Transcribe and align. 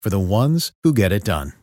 for 0.00 0.10
the 0.10 0.18
ones 0.18 0.72
who 0.82 0.92
get 0.94 1.12
it 1.12 1.24
done. 1.24 1.54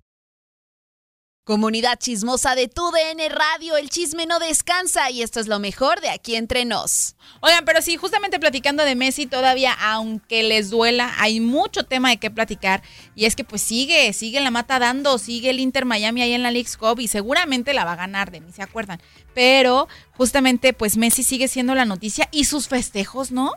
Comunidad 1.47 1.97
chismosa 1.97 2.55
de 2.55 2.67
tu 2.67 2.91
DN 2.91 3.29
Radio, 3.29 3.77
el 3.77 3.89
chisme 3.89 4.25
no 4.25 4.37
descansa 4.37 5.09
y 5.11 5.21
esto 5.21 5.39
es 5.39 5.47
lo 5.47 5.59
mejor 5.59 6.01
de 6.01 6.09
aquí 6.09 6.35
entre 6.35 6.65
nos. 6.65 7.15
Oigan, 7.39 7.63
pero 7.63 7.81
sí, 7.81 7.95
justamente 7.95 8.37
platicando 8.37 8.83
de 8.83 8.95
Messi 8.95 9.27
todavía, 9.27 9.71
aunque 9.71 10.43
les 10.43 10.69
duela, 10.69 11.15
hay 11.19 11.39
mucho 11.39 11.85
tema 11.85 12.09
de 12.09 12.17
qué 12.17 12.29
platicar 12.29 12.83
y 13.15 13.23
es 13.23 13.37
que 13.37 13.45
pues 13.45 13.61
sigue, 13.61 14.11
sigue 14.11 14.41
la 14.41 14.51
mata 14.51 14.77
dando, 14.77 15.17
sigue 15.19 15.51
el 15.51 15.61
Inter 15.61 15.85
Miami 15.85 16.21
ahí 16.21 16.33
en 16.33 16.43
la 16.43 16.51
League's 16.51 16.75
Cup 16.75 16.99
y 16.99 17.07
seguramente 17.07 17.73
la 17.73 17.85
va 17.85 17.93
a 17.93 17.95
ganar, 17.95 18.29
de 18.29 18.41
mí 18.41 18.51
se 18.51 18.61
acuerdan. 18.61 19.01
Pero 19.33 19.87
justamente 20.17 20.73
pues 20.73 20.97
Messi 20.97 21.23
sigue 21.23 21.47
siendo 21.47 21.75
la 21.75 21.85
noticia 21.85 22.27
y 22.33 22.43
sus 22.43 22.67
festejos, 22.67 23.31
¿no? 23.31 23.53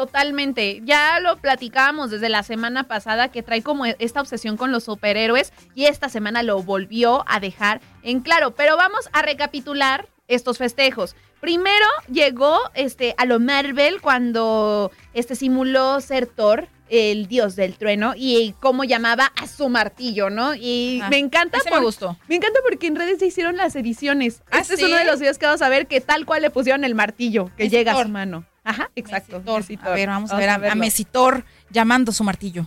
Totalmente. 0.00 0.80
Ya 0.84 1.20
lo 1.20 1.36
platicábamos 1.36 2.10
desde 2.10 2.30
la 2.30 2.42
semana 2.42 2.84
pasada 2.84 3.28
que 3.28 3.42
trae 3.42 3.62
como 3.62 3.84
esta 3.84 4.22
obsesión 4.22 4.56
con 4.56 4.72
los 4.72 4.84
superhéroes 4.84 5.52
y 5.74 5.84
esta 5.84 6.08
semana 6.08 6.42
lo 6.42 6.62
volvió 6.62 7.22
a 7.28 7.38
dejar 7.38 7.82
en 8.02 8.20
claro. 8.20 8.52
Pero 8.52 8.78
vamos 8.78 9.10
a 9.12 9.20
recapitular 9.20 10.08
estos 10.26 10.56
festejos. 10.56 11.16
Primero 11.42 11.84
llegó 12.10 12.58
este, 12.72 13.14
a 13.18 13.26
lo 13.26 13.40
Marvel 13.40 14.00
cuando 14.00 14.90
este, 15.12 15.34
simuló 15.36 16.00
ser 16.00 16.26
Thor, 16.26 16.68
el 16.88 17.26
dios 17.28 17.54
del 17.56 17.74
trueno, 17.76 18.14
y 18.16 18.54
cómo 18.58 18.84
llamaba 18.84 19.32
a 19.40 19.46
su 19.46 19.68
martillo, 19.68 20.30
¿no? 20.30 20.54
Y 20.54 21.00
Ah, 21.02 21.10
me 21.10 21.18
encanta. 21.18 21.58
ese 21.58 21.70
me 21.70 21.78
gustó. 21.80 22.16
Me 22.26 22.36
encanta 22.36 22.60
porque 22.66 22.86
en 22.86 22.96
redes 22.96 23.18
se 23.18 23.26
hicieron 23.26 23.56
las 23.58 23.76
ediciones. 23.76 24.42
¿Ah, 24.50 24.60
este 24.60 24.76
sí? 24.78 24.82
es 24.84 24.88
uno 24.88 24.96
de 24.98 25.04
los 25.04 25.20
videos 25.20 25.36
que 25.36 25.44
vamos 25.46 25.60
a 25.60 25.68
ver 25.68 25.86
que 25.86 26.00
tal 26.00 26.24
cual 26.24 26.40
le 26.40 26.50
pusieron 26.50 26.84
el 26.84 26.94
martillo 26.94 27.50
que 27.58 27.68
llega 27.68 27.92
a 27.92 28.02
su 28.02 28.08
mano. 28.08 28.46
Ajá, 28.70 28.90
exacto. 28.96 29.36
Mesitor. 29.38 29.60
Mesitor. 29.60 29.88
A 29.88 29.90
ver, 29.94 30.08
vamos, 30.08 30.30
a 30.32 30.36
ver 30.36 30.48
a. 30.50 30.74
Mesitor 30.74 31.44
llamando 31.70 32.12
su 32.12 32.24
martillo. 32.24 32.66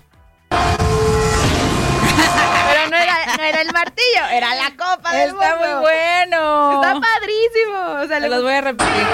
Pero 0.49 0.63
no 2.89 2.97
era, 2.97 3.15
no 3.37 3.43
era 3.43 3.61
el 3.61 3.71
martillo, 3.73 4.25
era 4.31 4.55
la 4.55 4.69
copa 4.71 5.13
del 5.15 5.29
Está 5.29 5.55
mundo. 5.55 5.75
muy 5.75 5.81
bueno. 5.81 6.81
Está 6.81 6.93
padrísimo. 6.99 8.01
O 8.03 8.07
sea, 8.07 8.19
Se 8.19 8.29
los 8.29 8.41
voy 8.43 8.53
a 8.53 8.61
repetir. 8.61 9.07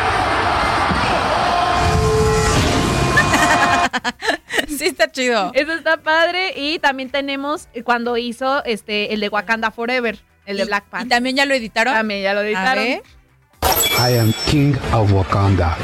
sí, 4.78 4.86
está 4.88 5.12
chido. 5.12 5.52
Eso 5.54 5.74
está 5.74 5.98
padre. 5.98 6.54
Y 6.56 6.80
también 6.80 7.10
tenemos 7.10 7.68
cuando 7.84 8.18
hizo 8.18 8.64
este 8.66 9.14
el 9.14 9.20
de 9.20 9.30
Wakanda 9.30 9.72
Forever, 9.72 10.20
el 10.46 10.58
de 10.58 10.64
Y- 10.64 10.68
Black 10.68 10.86
Y 10.88 10.92
Panther. 10.92 11.10
también 11.10 11.36
ya 11.36 11.46
lo 11.46 11.54
editaron. 11.54 11.94
También 11.94 12.24
ya 12.24 12.34
lo 12.34 12.42
A 12.42 12.46
editaron. 12.46 12.84
ver. 12.84 13.04
I 14.00 14.18
am 14.18 14.34
King 14.50 14.74
of 14.94 15.12
Wakanda. 15.12 15.78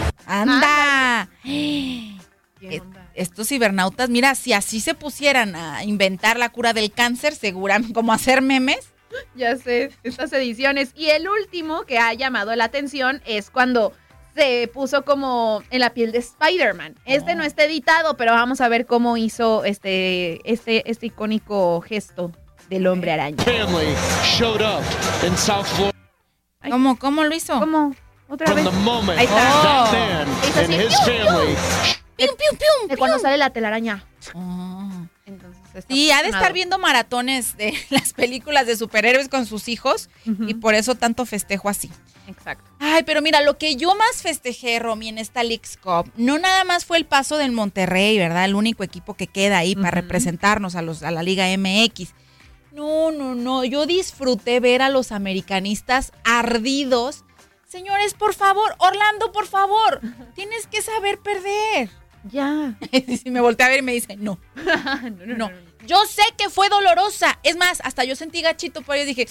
Estos 3.15 3.47
cibernautas, 3.47 4.09
mira, 4.09 4.35
si 4.35 4.53
así 4.53 4.79
se 4.81 4.93
pusieran 4.93 5.55
a 5.55 5.83
inventar 5.83 6.37
la 6.37 6.49
cura 6.49 6.73
del 6.73 6.91
cáncer, 6.91 7.33
seguramente, 7.33 7.93
como 7.95 8.13
hacer 8.13 8.41
memes. 8.41 8.91
Ya 9.35 9.55
sé, 9.55 9.91
estas 10.03 10.33
ediciones. 10.33 10.91
Y 10.95 11.07
el 11.07 11.27
último 11.29 11.83
que 11.83 11.97
ha 11.99 12.13
llamado 12.13 12.53
la 12.55 12.65
atención 12.65 13.21
es 13.25 13.49
cuando 13.49 13.93
se 14.35 14.69
puso 14.73 15.05
como 15.05 15.63
en 15.69 15.79
la 15.79 15.93
piel 15.93 16.11
de 16.11 16.17
Spider-Man. 16.17 16.95
Este 17.05 17.31
Oh. 17.31 17.35
no 17.35 17.43
está 17.45 17.63
editado, 17.63 18.17
pero 18.17 18.33
vamos 18.33 18.59
a 18.59 18.67
ver 18.67 18.85
cómo 18.85 19.15
hizo 19.15 19.63
este, 19.63 20.41
este, 20.51 20.89
este 20.91 21.05
icónico 21.05 21.79
gesto 21.79 22.33
del 22.69 22.87
hombre 22.87 23.13
araña. 23.13 23.41
family 23.43 23.93
showed 24.37 24.61
up 24.61 24.83
in 25.25 25.37
South 25.37 25.65
Florida 25.67 25.93
Ay. 26.59 26.71
¿Cómo, 26.71 26.99
cómo 26.99 27.23
lo 27.23 27.33
hizo? 27.33 27.57
¿Cómo? 27.59 27.95
¿Otra 28.27 28.47
from 28.47 28.65
vez? 28.65 28.73
the 28.73 28.79
moment 28.79 29.19
Ahí 29.19 29.25
está. 29.25 29.41
that 29.91 30.27
Oh. 31.29 31.94
¡Pium, 32.17 32.29
pium, 32.35 32.57
pium! 32.57 32.89
De 32.89 32.97
cuando 32.97 33.19
sale 33.19 33.37
la 33.37 33.49
telaraña. 33.51 34.05
Oh. 34.33 34.89
Entonces, 35.25 35.61
Sí, 35.89 36.11
ha 36.11 36.21
de 36.21 36.29
estar 36.29 36.53
viendo 36.53 36.77
maratones 36.79 37.57
de 37.57 37.73
las 37.89 38.13
películas 38.13 38.65
de 38.67 38.77
superhéroes 38.77 39.27
con 39.27 39.45
sus 39.45 39.67
hijos 39.67 40.09
y 40.25 40.53
por 40.53 40.73
eso 40.75 40.95
tanto 40.95 41.25
festejo 41.25 41.67
así. 41.67 41.91
Exacto. 42.27 42.63
Ay, 42.79 43.03
pero 43.03 43.21
mira, 43.21 43.41
lo 43.41 43.57
que 43.57 43.75
yo 43.75 43.93
más 43.95 44.21
festejé, 44.21 44.79
Romy, 44.79 45.09
en 45.09 45.17
esta 45.17 45.43
League's 45.43 45.77
Cup, 45.77 46.11
no 46.15 46.39
nada 46.39 46.63
más 46.63 46.85
fue 46.85 46.97
el 46.97 47.05
paso 47.05 47.37
del 47.37 47.51
Monterrey, 47.51 48.17
¿verdad? 48.17 48.45
El 48.45 48.55
único 48.55 48.83
equipo 48.83 49.15
que 49.15 49.27
queda 49.27 49.57
ahí 49.59 49.75
para 49.75 49.91
representarnos 49.91 50.75
a, 50.75 50.81
los, 50.81 51.03
a 51.03 51.11
la 51.11 51.23
Liga 51.23 51.45
MX. 51.57 52.13
No, 52.71 53.11
no, 53.11 53.35
no, 53.35 53.63
yo 53.63 53.85
disfruté 53.85 54.59
ver 54.59 54.81
a 54.81 54.89
los 54.89 55.11
americanistas 55.11 56.11
ardidos. 56.23 57.23
Señores, 57.67 58.13
por 58.13 58.33
favor, 58.33 58.75
Orlando, 58.79 59.31
por 59.31 59.47
favor, 59.47 60.01
tienes 60.33 60.67
que 60.67 60.81
saber 60.81 61.19
perder. 61.19 61.89
Ya. 62.31 62.77
Y 62.91 63.31
me 63.31 63.41
volteé 63.41 63.65
a 63.65 63.69
ver 63.69 63.79
y 63.79 63.83
me 63.83 63.93
dice, 63.93 64.15
no, 64.17 64.39
no. 65.37 65.51
Yo 65.85 66.03
sé 66.05 66.23
que 66.37 66.49
fue 66.49 66.69
dolorosa. 66.69 67.39
Es 67.43 67.55
más, 67.57 67.81
hasta 67.83 68.03
yo 68.03 68.15
sentí 68.15 68.41
gachito 68.41 68.81
por 68.81 68.95
ello 68.95 69.05
dije, 69.05 69.27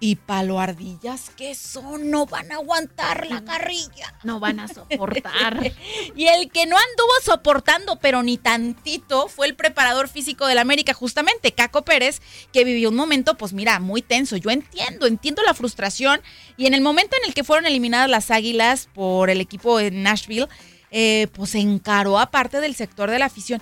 y 0.00 0.16
palo 0.16 0.60
ardillas 0.60 1.30
que 1.34 1.54
son, 1.54 2.10
no 2.10 2.26
van 2.26 2.52
a 2.52 2.56
aguantar 2.56 3.26
la 3.26 3.42
carrilla. 3.42 4.12
No 4.22 4.38
van 4.38 4.60
a 4.60 4.68
soportar. 4.68 5.72
Y 6.14 6.26
el 6.26 6.50
que 6.50 6.66
no 6.66 6.76
anduvo 6.76 7.12
soportando, 7.24 7.98
pero 7.98 8.22
ni 8.22 8.36
tantito, 8.36 9.28
fue 9.28 9.46
el 9.46 9.56
preparador 9.56 10.08
físico 10.08 10.46
del 10.46 10.58
América, 10.58 10.92
justamente, 10.92 11.52
Caco 11.52 11.82
Pérez, 11.82 12.20
que 12.52 12.64
vivió 12.64 12.90
un 12.90 12.96
momento, 12.96 13.36
pues 13.36 13.54
mira, 13.54 13.80
muy 13.80 14.02
tenso. 14.02 14.36
Yo 14.36 14.50
entiendo, 14.50 15.06
entiendo 15.06 15.42
la 15.42 15.54
frustración. 15.54 16.20
Y 16.56 16.66
en 16.66 16.74
el 16.74 16.82
momento 16.82 17.16
en 17.20 17.28
el 17.28 17.34
que 17.34 17.42
fueron 17.42 17.66
eliminadas 17.66 18.10
las 18.10 18.30
Águilas 18.30 18.88
por 18.92 19.30
el 19.30 19.40
equipo 19.40 19.78
de 19.78 19.90
Nashville, 19.90 20.48
eh, 20.96 21.26
pues 21.32 21.50
se 21.50 21.58
encaró 21.58 22.20
a 22.20 22.30
parte 22.30 22.60
del 22.60 22.76
sector 22.76 23.10
de 23.10 23.18
la 23.18 23.24
afición. 23.24 23.60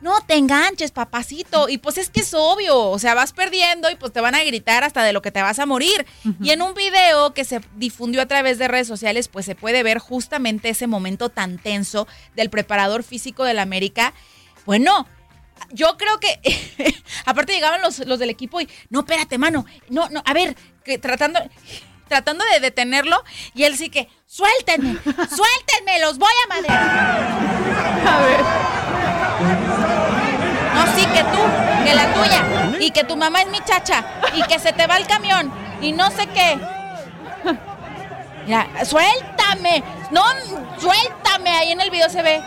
No 0.00 0.22
te 0.22 0.36
enganches, 0.36 0.92
papacito. 0.92 1.68
Y 1.68 1.76
pues 1.76 1.98
es 1.98 2.08
que 2.08 2.20
es 2.20 2.32
obvio, 2.32 2.88
o 2.88 2.98
sea, 2.98 3.12
vas 3.12 3.34
perdiendo 3.34 3.90
y 3.90 3.96
pues 3.96 4.14
te 4.14 4.22
van 4.22 4.34
a 4.34 4.42
gritar 4.42 4.82
hasta 4.82 5.04
de 5.04 5.12
lo 5.12 5.20
que 5.20 5.30
te 5.30 5.42
vas 5.42 5.58
a 5.58 5.66
morir. 5.66 6.06
Y 6.40 6.52
en 6.52 6.62
un 6.62 6.72
video 6.72 7.34
que 7.34 7.44
se 7.44 7.60
difundió 7.76 8.22
a 8.22 8.26
través 8.26 8.56
de 8.56 8.66
redes 8.66 8.88
sociales, 8.88 9.28
pues 9.28 9.44
se 9.44 9.54
puede 9.54 9.82
ver 9.82 9.98
justamente 9.98 10.70
ese 10.70 10.86
momento 10.86 11.28
tan 11.28 11.58
tenso 11.58 12.08
del 12.34 12.48
preparador 12.48 13.02
físico 13.02 13.44
del 13.44 13.58
América. 13.58 14.14
Bueno, 14.64 15.06
yo 15.72 15.98
creo 15.98 16.18
que 16.18 16.40
aparte 17.26 17.52
llegaban 17.52 17.82
los, 17.82 17.98
los 18.06 18.18
del 18.18 18.30
equipo 18.30 18.58
y 18.62 18.68
no, 18.88 19.00
espérate, 19.00 19.36
mano, 19.36 19.66
no, 19.90 20.08
no, 20.08 20.22
a 20.24 20.32
ver, 20.32 20.56
que 20.82 20.96
tratando 20.96 21.40
tratando 22.10 22.44
de 22.52 22.58
detenerlo 22.58 23.22
y 23.54 23.62
él 23.62 23.76
sí 23.76 23.88
que 23.88 24.08
suéltenme, 24.26 24.98
suéltenme, 25.04 26.00
los 26.00 26.18
voy 26.18 26.32
a 26.44 26.48
madrear. 26.48 26.82
A 28.06 28.18
ver. 28.18 28.40
No, 30.74 30.86
sí 30.96 31.06
que 31.06 31.22
tú. 31.22 31.84
que 31.84 31.94
la 31.94 32.12
tuya, 32.12 32.78
y 32.80 32.90
que 32.90 33.04
tu 33.04 33.16
mamá 33.16 33.42
es 33.42 33.48
mi 33.48 33.60
chacha, 33.64 34.04
y 34.34 34.42
que 34.42 34.58
se 34.58 34.72
te 34.72 34.86
va 34.86 34.96
el 34.96 35.06
camión, 35.06 35.52
y 35.80 35.92
no 35.92 36.10
sé 36.10 36.26
qué. 36.26 36.58
Mira, 38.44 38.66
suéltame, 38.84 39.84
no, 40.10 40.24
suéltame, 40.78 41.50
ahí 41.50 41.72
en 41.72 41.80
el 41.80 41.90
video 41.90 42.08
se 42.08 42.22
ve. 42.22 42.42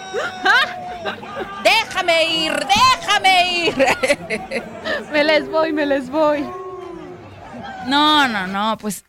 Déjame 1.63 2.25
ir, 2.25 2.54
déjame 2.68 3.51
ir. 3.54 3.75
Me 5.12 5.24
les 5.24 5.50
voy, 5.50 5.71
me 5.71 5.86
les 5.86 6.10
voy. 6.10 6.45
No, 7.86 8.27
no, 8.27 8.48
no, 8.48 8.77
pues 8.77 9.04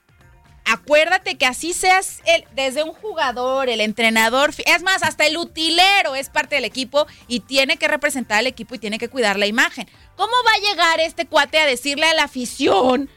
acuérdate 0.65 1.37
que 1.37 1.47
así 1.47 1.73
seas 1.73 2.21
el, 2.27 2.45
desde 2.55 2.83
un 2.83 2.93
jugador, 2.93 3.69
el 3.69 3.81
entrenador, 3.81 4.51
es 4.65 4.83
más, 4.83 5.03
hasta 5.03 5.27
el 5.27 5.37
utilero 5.37 6.15
es 6.15 6.31
parte 6.31 6.55
del 6.57 6.65
equipo 6.65 7.07
y 7.29 7.41
tiene 7.41 7.77
que 7.77 7.89
representar 7.89 8.39
al 8.39 8.47
equipo 8.47 8.75
y 8.75 8.79
tiene 8.79 8.99
que 8.99 9.09
cuidar 9.09 9.39
la 9.39 9.47
imagen. 9.47 9.89
¿Cómo 10.17 10.33
va 10.47 10.53
a 10.57 10.71
llegar 10.73 11.01
este 11.01 11.27
cuate 11.27 11.59
a 11.59 11.67
decirle 11.67 12.07
a 12.07 12.15
la 12.15 12.25
afición 12.25 13.09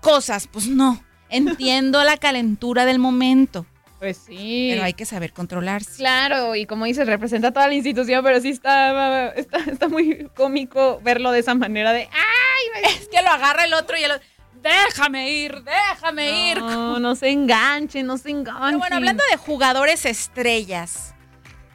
cosas? 0.00 0.48
Pues 0.50 0.66
no, 0.66 1.02
entiendo 1.28 2.02
la 2.04 2.16
calentura 2.16 2.84
del 2.84 2.98
momento, 2.98 3.66
Pues 3.98 4.16
sí. 4.26 4.68
pero 4.72 4.84
hay 4.84 4.94
que 4.94 5.04
saber 5.06 5.32
controlarse. 5.32 5.96
Claro, 5.96 6.54
y 6.54 6.66
como 6.66 6.84
dices, 6.86 7.06
representa 7.06 7.52
toda 7.52 7.68
la 7.68 7.74
institución, 7.74 8.22
pero 8.24 8.40
sí 8.40 8.50
está, 8.50 9.28
está, 9.30 9.58
está 9.70 9.88
muy 9.88 10.28
cómico 10.34 11.00
verlo 11.02 11.30
de 11.30 11.40
esa 11.40 11.54
manera 11.54 11.92
de 11.92 12.08
¡ay! 12.12 12.84
Es 12.98 13.08
que 13.08 13.22
lo 13.22 13.28
agarra 13.28 13.64
el 13.64 13.74
otro 13.74 13.96
y 13.96 14.02
el 14.04 14.12
otro, 14.12 14.26
déjame 14.62 15.30
ir, 15.30 15.62
déjame 15.62 16.50
ir. 16.50 16.58
No, 16.58 16.98
no 16.98 17.14
se 17.14 17.30
enganchen, 17.30 18.06
no 18.06 18.18
se 18.18 18.30
enganchen. 18.30 18.64
Pero 18.64 18.78
bueno, 18.78 18.96
hablando 18.96 19.22
de 19.30 19.36
jugadores 19.36 20.04
estrellas 20.04 21.14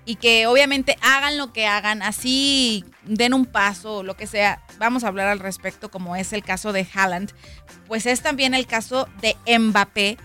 y 0.05 0.15
que 0.15 0.47
obviamente 0.47 0.97
hagan 1.01 1.37
lo 1.37 1.53
que 1.53 1.65
hagan, 1.65 2.01
así 2.01 2.83
den 3.03 3.33
un 3.33 3.45
paso 3.45 4.03
lo 4.03 4.15
que 4.15 4.27
sea, 4.27 4.61
vamos 4.77 5.03
a 5.03 5.07
hablar 5.07 5.27
al 5.27 5.39
respecto 5.39 5.89
como 5.89 6.15
es 6.15 6.33
el 6.33 6.43
caso 6.43 6.73
de 6.73 6.87
Haaland, 6.93 7.31
pues 7.87 8.05
es 8.05 8.21
también 8.21 8.53
el 8.53 8.67
caso 8.67 9.07
de 9.21 9.37
Mbappé, 9.57 10.17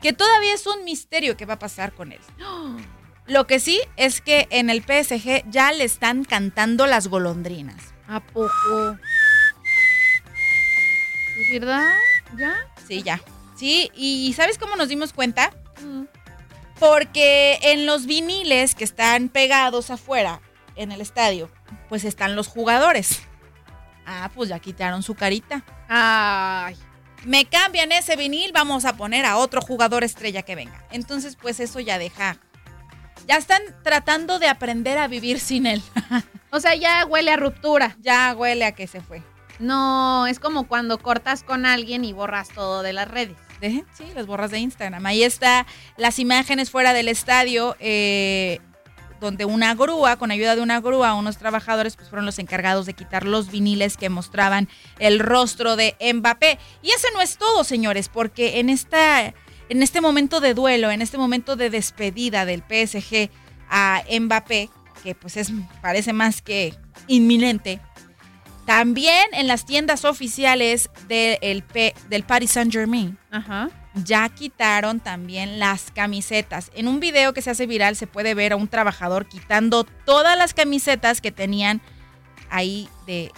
que 0.00 0.12
todavía 0.12 0.54
es 0.54 0.66
un 0.66 0.84
misterio 0.84 1.36
qué 1.36 1.46
va 1.46 1.54
a 1.54 1.58
pasar 1.58 1.92
con 1.92 2.12
él. 2.12 2.20
Lo 3.26 3.48
que 3.48 3.58
sí 3.58 3.80
es 3.96 4.20
que 4.20 4.46
en 4.50 4.70
el 4.70 4.82
PSG 4.82 5.50
ya 5.50 5.72
le 5.72 5.82
están 5.82 6.24
cantando 6.24 6.86
las 6.86 7.08
golondrinas. 7.08 7.92
¿A 8.06 8.20
poco? 8.20 8.96
¿Es 11.38 11.60
verdad? 11.60 11.94
¿Ya? 12.36 12.54
Sí, 12.86 13.02
ya. 13.02 13.20
Sí, 13.56 13.90
y 13.94 14.32
¿sabes 14.34 14.58
cómo 14.58 14.76
nos 14.76 14.88
dimos 14.88 15.12
cuenta? 15.12 15.52
Mm. 15.82 16.04
Porque 16.78 17.58
en 17.62 17.86
los 17.86 18.06
viniles 18.06 18.74
que 18.74 18.84
están 18.84 19.28
pegados 19.28 19.90
afuera 19.90 20.40
en 20.76 20.92
el 20.92 21.00
estadio, 21.00 21.50
pues 21.88 22.04
están 22.04 22.36
los 22.36 22.48
jugadores. 22.48 23.22
Ah, 24.04 24.30
pues 24.34 24.48
ya 24.48 24.58
quitaron 24.58 25.02
su 25.02 25.14
carita. 25.14 25.64
Ay. 25.88 26.76
Me 27.24 27.46
cambian 27.46 27.90
ese 27.92 28.14
vinil, 28.14 28.52
vamos 28.52 28.84
a 28.84 28.96
poner 28.96 29.24
a 29.24 29.36
otro 29.36 29.60
jugador 29.60 30.04
estrella 30.04 30.42
que 30.42 30.54
venga. 30.54 30.84
Entonces, 30.90 31.36
pues 31.36 31.58
eso 31.60 31.80
ya 31.80 31.98
deja. 31.98 32.36
Ya 33.26 33.36
están 33.36 33.62
tratando 33.82 34.38
de 34.38 34.46
aprender 34.48 34.98
a 34.98 35.08
vivir 35.08 35.40
sin 35.40 35.66
él. 35.66 35.82
O 36.52 36.60
sea, 36.60 36.74
ya 36.74 37.04
huele 37.04 37.32
a 37.32 37.36
ruptura. 37.36 37.96
ya 38.00 38.34
huele 38.34 38.64
a 38.64 38.72
que 38.72 38.86
se 38.86 39.02
fue. 39.02 39.22
No, 39.58 40.26
es 40.26 40.38
como 40.38 40.66
cuando 40.68 40.98
cortas 40.98 41.42
con 41.42 41.64
alguien 41.66 42.04
y 42.04 42.12
borras 42.12 42.48
todo 42.50 42.82
de 42.82 42.92
las 42.92 43.08
redes. 43.08 43.36
De- 43.60 43.84
sí, 43.96 44.04
las 44.14 44.26
borras 44.26 44.50
de 44.50 44.58
Instagram. 44.58 45.04
Ahí 45.06 45.22
está 45.22 45.66
las 45.96 46.18
imágenes 46.18 46.70
fuera 46.70 46.92
del 46.92 47.08
estadio, 47.08 47.74
eh, 47.80 48.60
donde 49.18 49.46
una 49.46 49.74
grúa, 49.74 50.16
con 50.16 50.30
ayuda 50.30 50.56
de 50.56 50.60
una 50.60 50.80
grúa, 50.82 51.14
unos 51.14 51.38
trabajadores 51.38 51.96
pues, 51.96 52.10
fueron 52.10 52.26
los 52.26 52.38
encargados 52.38 52.84
de 52.84 52.92
quitar 52.92 53.24
los 53.24 53.50
viniles 53.50 53.96
que 53.96 54.10
mostraban 54.10 54.68
el 54.98 55.20
rostro 55.20 55.74
de 55.74 55.96
Mbappé. 56.14 56.58
Y 56.82 56.90
ese 56.90 57.08
no 57.14 57.22
es 57.22 57.38
todo, 57.38 57.64
señores, 57.64 58.10
porque 58.10 58.60
en, 58.60 58.68
esta, 58.68 59.22
en 59.24 59.82
este 59.82 60.02
momento 60.02 60.40
de 60.40 60.52
duelo, 60.52 60.90
en 60.90 61.00
este 61.00 61.16
momento 61.16 61.56
de 61.56 61.70
despedida 61.70 62.44
del 62.44 62.60
PSG 62.62 63.30
a 63.70 64.02
Mbappé, 64.20 64.68
que 65.02 65.14
pues 65.14 65.38
es, 65.38 65.50
parece 65.80 66.12
más 66.12 66.42
que 66.42 66.74
inminente, 67.06 67.80
también 68.66 69.24
en 69.32 69.46
las 69.46 69.64
tiendas 69.64 70.04
oficiales 70.04 70.90
del 71.08 71.62
P- 71.62 71.94
del 72.08 72.24
Paris 72.24 72.50
Saint 72.52 72.72
Germain 72.72 73.16
Ajá. 73.30 73.70
ya 73.94 74.28
quitaron 74.28 75.00
también 75.00 75.58
las 75.58 75.90
camisetas. 75.92 76.70
En 76.74 76.88
un 76.88 77.00
video 77.00 77.32
que 77.32 77.42
se 77.42 77.50
hace 77.50 77.66
viral 77.66 77.96
se 77.96 78.06
puede 78.06 78.34
ver 78.34 78.52
a 78.52 78.56
un 78.56 78.68
trabajador 78.68 79.26
quitando 79.26 79.84
todas 79.84 80.36
las 80.36 80.52
camisetas 80.52 81.20
que 81.20 81.32
tenían 81.32 81.80
ahí 82.50 82.88
de 83.06 83.30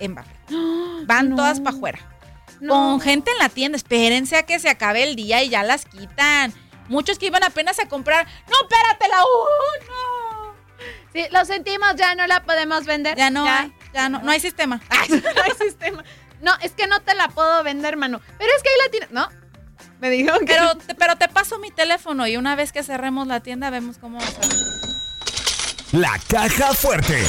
Mbappé. 0.00 0.30
Van 1.06 1.30
No. 1.30 1.36
todas 1.36 1.60
para 1.60 1.76
afuera. 1.76 1.98
No. 2.60 2.72
Con 2.74 3.00
gente 3.00 3.30
en 3.30 3.38
la 3.38 3.48
tienda, 3.48 3.76
espérense 3.76 4.36
a 4.36 4.42
que 4.44 4.58
se 4.58 4.68
acabe 4.68 5.02
el 5.04 5.14
día 5.16 5.42
y 5.42 5.48
ya 5.48 5.62
las 5.62 5.84
quitan. 5.84 6.52
Muchos 6.88 7.18
que 7.18 7.26
iban 7.26 7.44
apenas 7.44 7.78
a 7.78 7.86
comprar, 7.86 8.26
no, 8.50 8.56
espérate 8.62 9.08
la 9.08 9.18
no. 9.18 10.54
Sí, 11.12 11.24
lo 11.30 11.44
sentimos, 11.44 11.94
ya 11.96 12.14
no 12.14 12.26
la 12.26 12.42
podemos 12.44 12.84
vender. 12.84 13.16
Ya 13.16 13.30
no 13.30 13.44
hay, 13.48 13.72
ya 13.94 14.08
no, 14.08 14.20
no 14.22 14.30
hay 14.30 14.40
sistema. 14.40 14.80
no 15.08 15.42
hay 15.42 15.52
sistema. 15.58 16.04
No, 16.40 16.52
es 16.62 16.72
que 16.72 16.86
no 16.86 17.00
te 17.00 17.14
la 17.14 17.28
puedo 17.28 17.62
vender, 17.64 17.96
mano. 17.96 18.20
Pero 18.38 18.50
es 18.56 18.62
que 18.62 18.68
ahí 18.68 18.74
la 18.84 18.90
tienes. 18.90 19.10
No. 19.10 19.28
Me 20.00 20.10
dijeron 20.10 20.40
que. 20.40 20.46
Pero, 20.54 20.74
te- 20.76 20.94
pero 20.94 21.16
te 21.16 21.28
paso 21.28 21.58
mi 21.58 21.70
teléfono 21.70 22.26
y 22.26 22.36
una 22.36 22.54
vez 22.54 22.70
que 22.72 22.82
cerremos 22.84 23.26
la 23.26 23.40
tienda 23.40 23.70
vemos 23.70 23.98
cómo 23.98 24.18
va 24.18 24.24
a 24.24 24.30
ser. 24.30 24.44
La 25.92 26.18
caja 26.28 26.72
fuerte. 26.74 27.24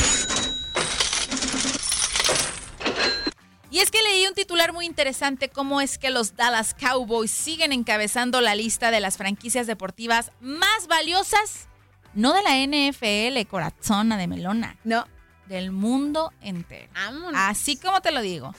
Y 3.71 3.79
es 3.79 3.91
que 3.91 4.01
leí 4.01 4.25
un 4.27 4.33
titular 4.33 4.73
muy 4.73 4.85
interesante, 4.87 5.47
cómo 5.49 5.79
es 5.79 5.99
que 5.99 6.09
los 6.09 6.35
Dallas 6.35 6.73
Cowboys 6.73 7.29
siguen 7.29 7.71
encabezando 7.71 8.41
la 8.41 8.55
lista 8.55 8.89
de 8.89 8.99
las 8.99 9.17
franquicias 9.17 9.67
deportivas 9.67 10.31
más 10.41 10.87
valiosas, 10.87 11.67
no 12.15 12.33
de 12.33 12.41
la 12.41 12.57
NFL, 12.65 13.47
corazona 13.47 14.17
de 14.17 14.27
melona, 14.27 14.75
No. 14.83 15.07
Del 15.49 15.71
mundo 15.71 16.31
entero. 16.41 16.87
Vámonos. 16.93 17.33
Así 17.35 17.75
como 17.75 17.99
te 18.01 18.11
lo 18.11 18.21
digo. 18.21 18.53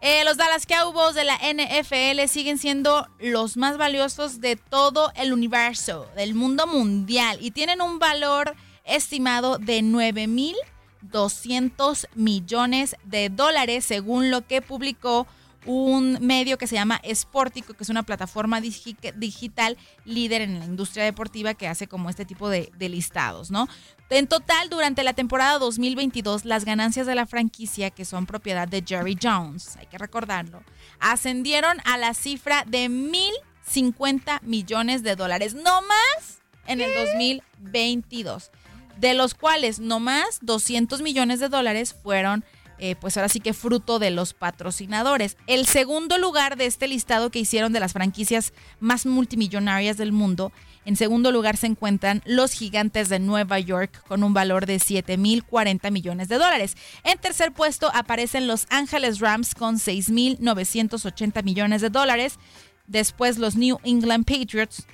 Eh, 0.00 0.24
los 0.24 0.36
Dallas 0.36 0.66
Cowboys 0.66 1.14
de 1.14 1.24
la 1.24 1.36
NFL 1.38 2.26
siguen 2.28 2.58
siendo 2.58 3.08
los 3.20 3.56
más 3.56 3.78
valiosos 3.78 4.40
de 4.40 4.56
todo 4.56 5.12
el 5.16 5.32
universo, 5.32 6.06
del 6.16 6.34
mundo 6.34 6.66
mundial, 6.66 7.38
y 7.40 7.52
tienen 7.52 7.80
un 7.80 7.98
valor 7.98 8.54
estimado 8.84 9.56
de 9.56 9.80
9.200 9.82 12.06
millones 12.14 12.96
de 13.04 13.28
dólares, 13.30 13.84
según 13.84 14.30
lo 14.30 14.46
que 14.46 14.62
publicó 14.62 15.26
un 15.66 16.18
medio 16.20 16.58
que 16.58 16.66
se 16.66 16.74
llama 16.74 17.00
Sportico, 17.14 17.72
que 17.72 17.84
es 17.84 17.88
una 17.88 18.02
plataforma 18.02 18.60
digi- 18.60 19.14
digital 19.14 19.78
líder 20.04 20.42
en 20.42 20.58
la 20.58 20.66
industria 20.66 21.04
deportiva 21.04 21.54
que 21.54 21.66
hace 21.66 21.86
como 21.86 22.10
este 22.10 22.26
tipo 22.26 22.50
de, 22.50 22.70
de 22.76 22.90
listados, 22.90 23.50
¿no? 23.50 23.66
En 24.14 24.28
total, 24.28 24.68
durante 24.70 25.02
la 25.02 25.12
temporada 25.12 25.58
2022, 25.58 26.44
las 26.44 26.64
ganancias 26.64 27.04
de 27.04 27.16
la 27.16 27.26
franquicia, 27.26 27.90
que 27.90 28.04
son 28.04 28.26
propiedad 28.26 28.68
de 28.68 28.84
Jerry 28.86 29.18
Jones, 29.20 29.76
hay 29.76 29.86
que 29.86 29.98
recordarlo, 29.98 30.62
ascendieron 31.00 31.78
a 31.84 31.98
la 31.98 32.14
cifra 32.14 32.62
de 32.64 32.88
1.050 32.88 34.40
millones 34.42 35.02
de 35.02 35.16
dólares, 35.16 35.54
no 35.54 35.82
más 35.82 36.38
en 36.68 36.80
el 36.80 36.94
2022, 36.94 38.52
de 39.00 39.14
los 39.14 39.34
cuales 39.34 39.80
no 39.80 39.98
más 39.98 40.38
200 40.42 41.02
millones 41.02 41.40
de 41.40 41.48
dólares 41.48 41.92
fueron 42.00 42.44
eh, 42.78 42.96
pues 42.96 43.16
ahora 43.16 43.28
sí 43.28 43.38
que 43.40 43.52
fruto 43.54 43.98
de 43.98 44.10
los 44.10 44.34
patrocinadores. 44.34 45.36
El 45.46 45.64
segundo 45.66 46.18
lugar 46.18 46.56
de 46.56 46.66
este 46.66 46.88
listado 46.88 47.30
que 47.30 47.38
hicieron 47.38 47.72
de 47.72 47.80
las 47.80 47.92
franquicias 47.92 48.52
más 48.80 49.06
multimillonarias 49.06 49.96
del 49.96 50.10
mundo, 50.12 50.52
en 50.84 50.96
segundo 50.96 51.32
lugar 51.32 51.56
se 51.56 51.66
encuentran 51.66 52.22
los 52.24 52.52
gigantes 52.52 53.08
de 53.08 53.18
Nueva 53.18 53.58
York 53.58 54.02
con 54.06 54.22
un 54.22 54.34
valor 54.34 54.66
de 54.66 54.76
7.040 54.76 55.90
millones 55.90 56.28
de 56.28 56.36
dólares. 56.36 56.76
En 57.04 57.18
tercer 57.18 57.52
puesto 57.52 57.90
aparecen 57.94 58.46
los 58.46 58.66
Ángeles 58.70 59.20
Rams 59.20 59.54
con 59.54 59.76
6.980 59.76 61.42
millones 61.42 61.80
de 61.80 61.90
dólares. 61.90 62.38
Después 62.86 63.38
los 63.38 63.56
New 63.56 63.78
England 63.82 64.26
Patriots, 64.26 64.86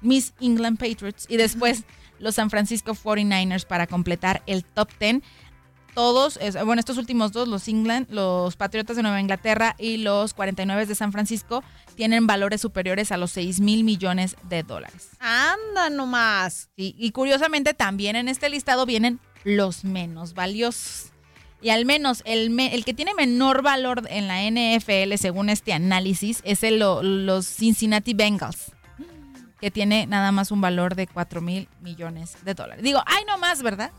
Miss 0.00 0.34
England 0.40 0.78
Patriots 0.78 1.26
y 1.28 1.36
después 1.36 1.84
los 2.18 2.34
San 2.34 2.50
Francisco 2.50 2.92
49ers 2.94 3.66
para 3.66 3.86
completar 3.86 4.42
el 4.46 4.64
top 4.64 4.88
10 4.98 5.22
todos, 5.94 6.38
bueno, 6.64 6.80
estos 6.80 6.98
últimos 6.98 7.32
dos, 7.32 7.46
los 7.48 7.68
England, 7.68 8.08
los 8.10 8.56
Patriotas 8.56 8.96
de 8.96 9.02
Nueva 9.02 9.20
Inglaterra 9.20 9.76
y 9.78 9.98
los 9.98 10.34
49 10.34 10.86
de 10.86 10.94
San 10.94 11.12
Francisco, 11.12 11.62
tienen 11.94 12.26
valores 12.26 12.60
superiores 12.60 13.12
a 13.12 13.16
los 13.16 13.30
6 13.32 13.60
mil 13.60 13.84
millones 13.84 14.36
de 14.48 14.62
dólares. 14.64 15.10
Anda 15.20 15.90
nomás. 15.90 16.68
Sí, 16.76 16.94
y 16.98 17.12
curiosamente 17.12 17.74
también 17.74 18.16
en 18.16 18.28
este 18.28 18.48
listado 18.48 18.86
vienen 18.86 19.20
los 19.44 19.84
menos 19.84 20.34
valiosos. 20.34 21.10
Y 21.62 21.70
al 21.70 21.86
menos 21.86 22.22
el, 22.26 22.50
me- 22.50 22.74
el 22.74 22.84
que 22.84 22.92
tiene 22.92 23.14
menor 23.14 23.62
valor 23.62 24.02
en 24.10 24.26
la 24.28 24.42
NFL, 24.42 25.14
según 25.16 25.48
este 25.48 25.72
análisis, 25.72 26.40
es 26.44 26.62
el, 26.62 26.78
lo- 26.80 27.02
los 27.02 27.46
Cincinnati 27.46 28.12
Bengals, 28.12 28.72
que 29.60 29.70
tiene 29.70 30.06
nada 30.06 30.30
más 30.32 30.50
un 30.50 30.60
valor 30.60 30.94
de 30.94 31.06
4 31.06 31.40
mil 31.40 31.68
millones 31.80 32.36
de 32.44 32.52
dólares. 32.54 32.82
Digo, 32.84 33.00
ay, 33.06 33.24
no 33.26 33.38
más, 33.38 33.62
¿verdad? 33.62 33.92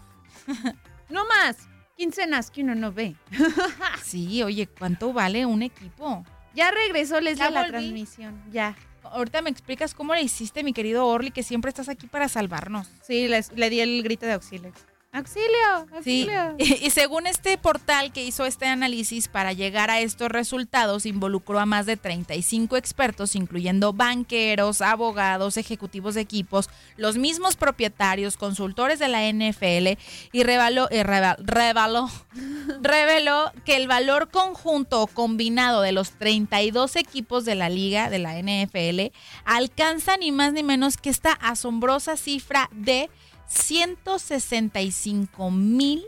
No 1.10 1.24
más. 1.26 1.58
Quincenas 1.96 2.52
que 2.52 2.62
uno 2.62 2.76
no 2.76 2.92
ve. 2.92 3.16
Sí, 4.04 4.44
oye, 4.44 4.68
¿cuánto 4.68 5.14
vale 5.14 5.46
un 5.46 5.62
equipo? 5.64 6.26
Ya 6.54 6.72
regresó 6.72 7.20
Leslie 7.20 7.40
Ya 7.40 7.48
a 7.48 7.52
la 7.52 7.60
volví. 7.62 7.72
transmisión. 7.72 8.42
Ya. 8.52 8.76
Ahorita 9.04 9.42
me 9.42 9.50
explicas 9.50 9.94
cómo 9.94 10.14
le 10.16 10.22
hiciste, 10.22 10.64
mi 10.64 10.74
querido 10.74 11.06
Orly, 11.06 11.32
que 11.32 11.44
siempre 11.44 11.70
estás 11.70 11.90
aquí 11.90 12.08
para 12.08 12.28
salvarnos. 12.28 12.90
Sí, 13.02 13.28
les- 13.28 13.52
le 13.54 13.70
di 13.70 13.80
el 13.82 14.04
grito 14.04 14.26
de 14.26 14.34
auxilio. 14.34 14.72
¡Auxilio! 15.16 16.04
Sí, 16.04 16.28
¡Auxilio! 16.30 16.56
y 16.86 16.90
según 16.90 17.26
este 17.26 17.58
portal 17.58 18.12
que 18.12 18.26
hizo 18.26 18.46
este 18.46 18.66
análisis 18.66 19.30
para 19.30 19.54
llegar 19.54 19.90
a 19.90 20.02
estos 20.02 20.28
resultados, 20.30 21.06
involucró 21.06 21.60
a 21.60 21.66
más 21.66 21.86
de 21.86 21.96
35 21.96 22.76
expertos, 22.76 23.38
incluyendo 23.38 23.94
banqueros, 23.94 24.82
abogados, 24.82 25.56
ejecutivos 25.56 26.16
de 26.16 26.22
equipos, 26.22 26.70
los 26.98 27.18
mismos 27.18 27.56
propietarios, 27.56 28.36
consultores 28.36 29.00
de 29.00 29.08
la 29.08 29.22
NFL 29.32 29.98
y 30.34 30.44
reveló, 30.44 30.90
eh, 30.92 31.04
reveló 32.82 33.52
que 33.64 33.78
el 33.78 33.88
valor 33.88 34.30
conjunto 34.30 35.02
o 35.02 35.08
combinado 35.08 35.80
de 35.80 35.94
los 35.94 36.12
32 36.12 36.98
equipos 36.98 37.46
de 37.46 37.56
la 37.56 37.70
liga, 37.70 38.10
de 38.10 38.20
la 38.20 38.38
NFL, 38.38 39.16
alcanza 39.46 40.18
ni 40.18 40.34
más 40.34 40.52
ni 40.52 40.64
menos 40.64 40.98
que 40.98 41.10
esta 41.10 41.32
asombrosa 41.32 42.18
cifra 42.18 42.70
de 42.74 43.10
165 43.48 45.52
mil 45.52 46.06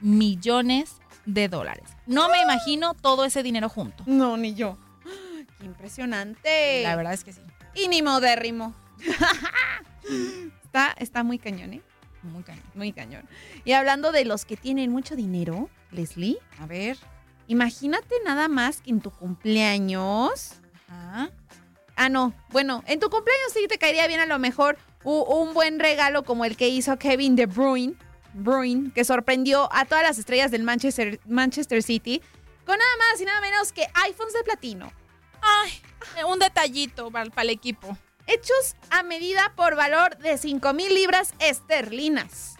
millones 0.00 0.96
de 1.26 1.48
dólares. 1.48 1.84
No 2.06 2.28
me 2.28 2.40
imagino 2.42 2.94
todo 2.94 3.24
ese 3.24 3.42
dinero 3.42 3.68
junto. 3.68 4.04
No, 4.06 4.36
ni 4.36 4.54
yo. 4.54 4.78
¡Qué 5.58 5.66
impresionante! 5.66 6.82
La 6.82 6.96
verdad 6.96 7.14
es 7.14 7.24
que 7.24 7.32
sí. 7.32 7.40
Y 7.74 7.88
ni 7.88 8.02
modérrimo. 8.02 8.74
está, 10.64 10.94
está 10.98 11.22
muy 11.22 11.38
cañón, 11.38 11.74
¿eh? 11.74 11.82
Muy 12.22 12.42
cañón. 12.42 12.64
Muy 12.74 12.92
cañón. 12.92 13.28
Y 13.64 13.72
hablando 13.72 14.12
de 14.12 14.24
los 14.24 14.44
que 14.44 14.56
tienen 14.56 14.90
mucho 14.90 15.16
dinero, 15.16 15.68
Leslie, 15.90 16.38
A 16.58 16.66
ver. 16.66 16.96
imagínate 17.48 18.14
nada 18.24 18.48
más 18.48 18.80
que 18.80 18.90
en 18.90 19.00
tu 19.00 19.10
cumpleaños. 19.10 20.54
Ajá. 20.88 21.30
Ah, 21.96 22.08
no. 22.08 22.34
Bueno, 22.50 22.82
en 22.86 23.00
tu 23.00 23.10
cumpleaños 23.10 23.52
sí 23.52 23.66
te 23.68 23.78
caería 23.78 24.06
bien 24.06 24.20
a 24.20 24.26
lo 24.26 24.38
mejor 24.38 24.78
un 25.04 25.54
buen 25.54 25.78
regalo 25.78 26.24
como 26.24 26.44
el 26.44 26.56
que 26.56 26.68
hizo 26.68 26.98
Kevin 26.98 27.36
De 27.36 27.46
Bruyne, 27.46 27.94
Bruyne, 28.32 28.90
que 28.92 29.04
sorprendió 29.04 29.68
a 29.72 29.84
todas 29.84 30.02
las 30.02 30.18
estrellas 30.18 30.50
del 30.50 30.62
Manchester, 30.62 31.20
Manchester 31.26 31.82
City 31.82 32.22
con 32.64 32.78
nada 32.78 32.90
más 32.98 33.20
y 33.20 33.24
nada 33.24 33.40
menos 33.40 33.72
que 33.72 33.86
iPhones 34.06 34.32
de 34.32 34.42
platino. 34.42 34.90
Ay, 35.42 35.82
un 36.26 36.38
detallito 36.38 37.10
para, 37.10 37.30
para 37.30 37.42
el 37.42 37.50
equipo. 37.50 37.96
hechos 38.26 38.76
a 38.90 39.02
medida 39.02 39.52
por 39.54 39.76
valor 39.76 40.16
de 40.16 40.38
5 40.38 40.72
mil 40.72 40.94
libras 40.94 41.34
esterlinas. 41.38 42.56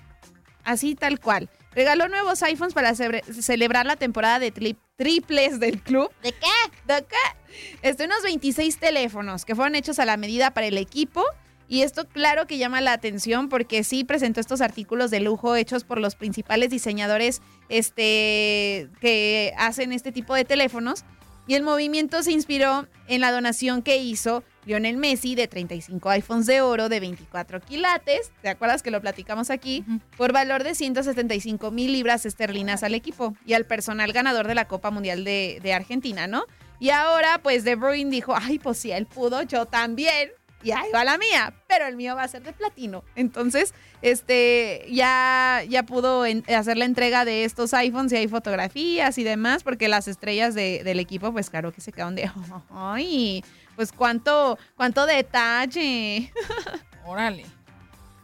Así 0.64 0.94
tal 0.94 1.20
cual. 1.20 1.48
Regaló 1.74 2.08
nuevos 2.08 2.42
iPhones 2.42 2.74
para 2.74 2.94
celebrar 2.94 3.86
la 3.86 3.96
temporada 3.96 4.38
de 4.38 4.52
tri- 4.52 4.76
triples 4.96 5.58
del 5.60 5.80
club. 5.82 6.10
¿De 6.22 6.32
qué? 6.32 6.46
¿De 6.86 7.04
qué? 7.04 7.56
Este, 7.82 8.04
unos 8.04 8.22
26 8.22 8.78
teléfonos 8.78 9.44
que 9.44 9.54
fueron 9.54 9.74
hechos 9.74 9.98
a 9.98 10.04
la 10.04 10.16
medida 10.16 10.52
para 10.52 10.66
el 10.66 10.78
equipo. 10.78 11.22
Y 11.66 11.80
esto 11.82 12.06
claro 12.06 12.46
que 12.46 12.58
llama 12.58 12.80
la 12.82 12.92
atención 12.92 13.48
porque 13.48 13.84
sí 13.84 14.04
presentó 14.04 14.38
estos 14.38 14.60
artículos 14.60 15.10
de 15.10 15.20
lujo 15.20 15.56
hechos 15.56 15.82
por 15.82 15.98
los 15.98 16.14
principales 16.14 16.68
diseñadores 16.70 17.40
este, 17.70 18.88
que 19.00 19.54
hacen 19.56 19.92
este 19.92 20.12
tipo 20.12 20.34
de 20.34 20.44
teléfonos. 20.44 21.04
Y 21.46 21.54
el 21.54 21.62
movimiento 21.62 22.22
se 22.22 22.32
inspiró 22.32 22.86
en 23.06 23.20
la 23.20 23.32
donación 23.32 23.82
que 23.82 23.96
hizo 23.98 24.42
Lionel 24.66 24.96
Messi 24.96 25.34
de 25.34 25.46
35 25.48 26.08
iPhones 26.10 26.46
de 26.46 26.60
oro 26.60 26.88
de 26.88 27.00
24 27.00 27.60
quilates, 27.60 28.32
¿te 28.42 28.48
acuerdas 28.48 28.82
que 28.82 28.90
lo 28.90 29.00
platicamos 29.00 29.50
aquí? 29.50 29.84
Por 30.16 30.32
valor 30.32 30.64
de 30.64 30.74
175 30.74 31.70
mil 31.70 31.92
libras 31.92 32.24
esterlinas 32.26 32.82
al 32.82 32.94
equipo 32.94 33.34
y 33.46 33.52
al 33.54 33.66
personal 33.66 34.12
ganador 34.12 34.46
de 34.46 34.54
la 34.54 34.66
Copa 34.66 34.90
Mundial 34.90 35.24
de, 35.24 35.60
de 35.62 35.72
Argentina, 35.74 36.26
¿no? 36.26 36.44
Y 36.80 36.90
ahora, 36.90 37.40
pues, 37.42 37.64
De 37.64 37.76
Bruyne 37.76 38.10
dijo, 38.10 38.34
ay, 38.36 38.58
pues 38.58 38.78
si 38.78 38.90
él 38.90 39.06
pudo, 39.06 39.42
yo 39.42 39.66
también. 39.66 40.30
Y 40.62 40.70
ahí 40.70 40.90
va 40.94 41.04
la 41.04 41.18
mía, 41.18 41.52
pero 41.68 41.86
el 41.86 41.94
mío 41.94 42.16
va 42.16 42.22
a 42.22 42.28
ser 42.28 42.42
de 42.42 42.54
platino. 42.54 43.04
Entonces, 43.16 43.74
este, 44.00 44.86
ya, 44.90 45.62
ya 45.68 45.82
pudo 45.82 46.24
en- 46.24 46.42
hacer 46.54 46.78
la 46.78 46.86
entrega 46.86 47.26
de 47.26 47.44
estos 47.44 47.74
iPhones 47.74 48.12
y 48.12 48.16
hay 48.16 48.28
fotografías 48.28 49.18
y 49.18 49.24
demás, 49.24 49.62
porque 49.62 49.88
las 49.88 50.08
estrellas 50.08 50.54
de- 50.54 50.82
del 50.82 51.00
equipo, 51.00 51.32
pues 51.32 51.50
claro 51.50 51.70
que 51.72 51.82
se 51.82 51.92
quedaron 51.92 52.14
de, 52.14 52.30
ay, 52.70 53.44
pues 53.76 53.92
cuánto, 53.92 54.58
cuánto 54.76 55.06
detalle. 55.06 56.32
Órale. 57.04 57.44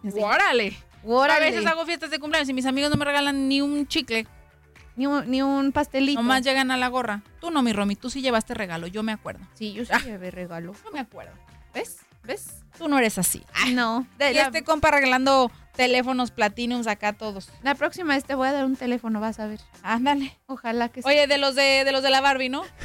Sí. 0.02 0.21
Órale. 0.21 0.76
A 1.02 1.07
Órale. 1.09 1.50
veces 1.50 1.66
hago 1.66 1.85
fiestas 1.87 2.11
de 2.11 2.19
cumpleaños 2.19 2.49
y 2.49 2.52
mis 2.54 2.66
amigos 2.66 2.90
no 2.90 2.97
me 2.97 3.04
regalan 3.04 3.49
ni 3.49 3.61
un 3.61 3.87
chicle. 3.87 4.26
Ni 4.97 5.07
un, 5.07 5.30
ni 5.30 5.40
un 5.40 5.73
pastelito. 5.73 6.21
Nomás 6.21 6.42
llegan 6.42 6.71
a 6.71 6.76
la 6.76 6.88
gorra. 6.88 7.23
Tú 7.40 7.50
no, 7.50 7.62
mi 7.62 7.73
Romy, 7.73 7.97
tú 7.97 8.11
sí 8.11 8.21
llevaste 8.21 8.52
regalo, 8.54 8.87
yo 8.87 9.02
me 9.02 9.12
acuerdo. 9.12 9.40
Sí, 9.54 9.73
yo 9.73 9.85
sí 9.85 9.92
Ah. 9.95 10.00
llevé 10.04 10.30
regalo. 10.30 10.75
Yo 10.85 10.90
me 10.92 11.00
acuerdo. 11.00 11.33
¿Ves? 11.73 11.99
¿Ves? 12.25 12.57
Tú 12.76 12.88
no 12.88 12.99
eres 12.99 13.16
así. 13.16 13.42
No. 13.73 14.07
De 14.19 14.33
Y 14.33 14.35
la, 14.35 14.42
este 14.42 14.62
compa 14.62 14.90
regalando 14.90 15.50
teléfonos 15.75 16.30
platinums 16.33 16.87
acá 16.87 17.09
a 17.09 17.12
todos. 17.14 17.50
la 17.62 17.75
próxima 17.75 18.14
vez 18.14 18.25
te 18.25 18.35
voy 18.35 18.49
a 18.49 18.52
dar 18.52 18.66
un 18.66 18.76
teléfono, 18.76 19.21
vas 19.21 19.38
a 19.40 19.47
ver. 19.47 19.61
Ándale. 19.83 20.37
Ojalá 20.47 20.90
que 20.90 21.00
sí. 21.00 21.09
Oye, 21.09 21.26
de 21.26 21.38
los 21.38 21.54
de, 21.54 21.85
de 21.85 21.92
los 21.92 22.02
de 22.02 22.11
la 22.11 22.21
Barbie, 22.21 22.50
¿no? 22.50 22.62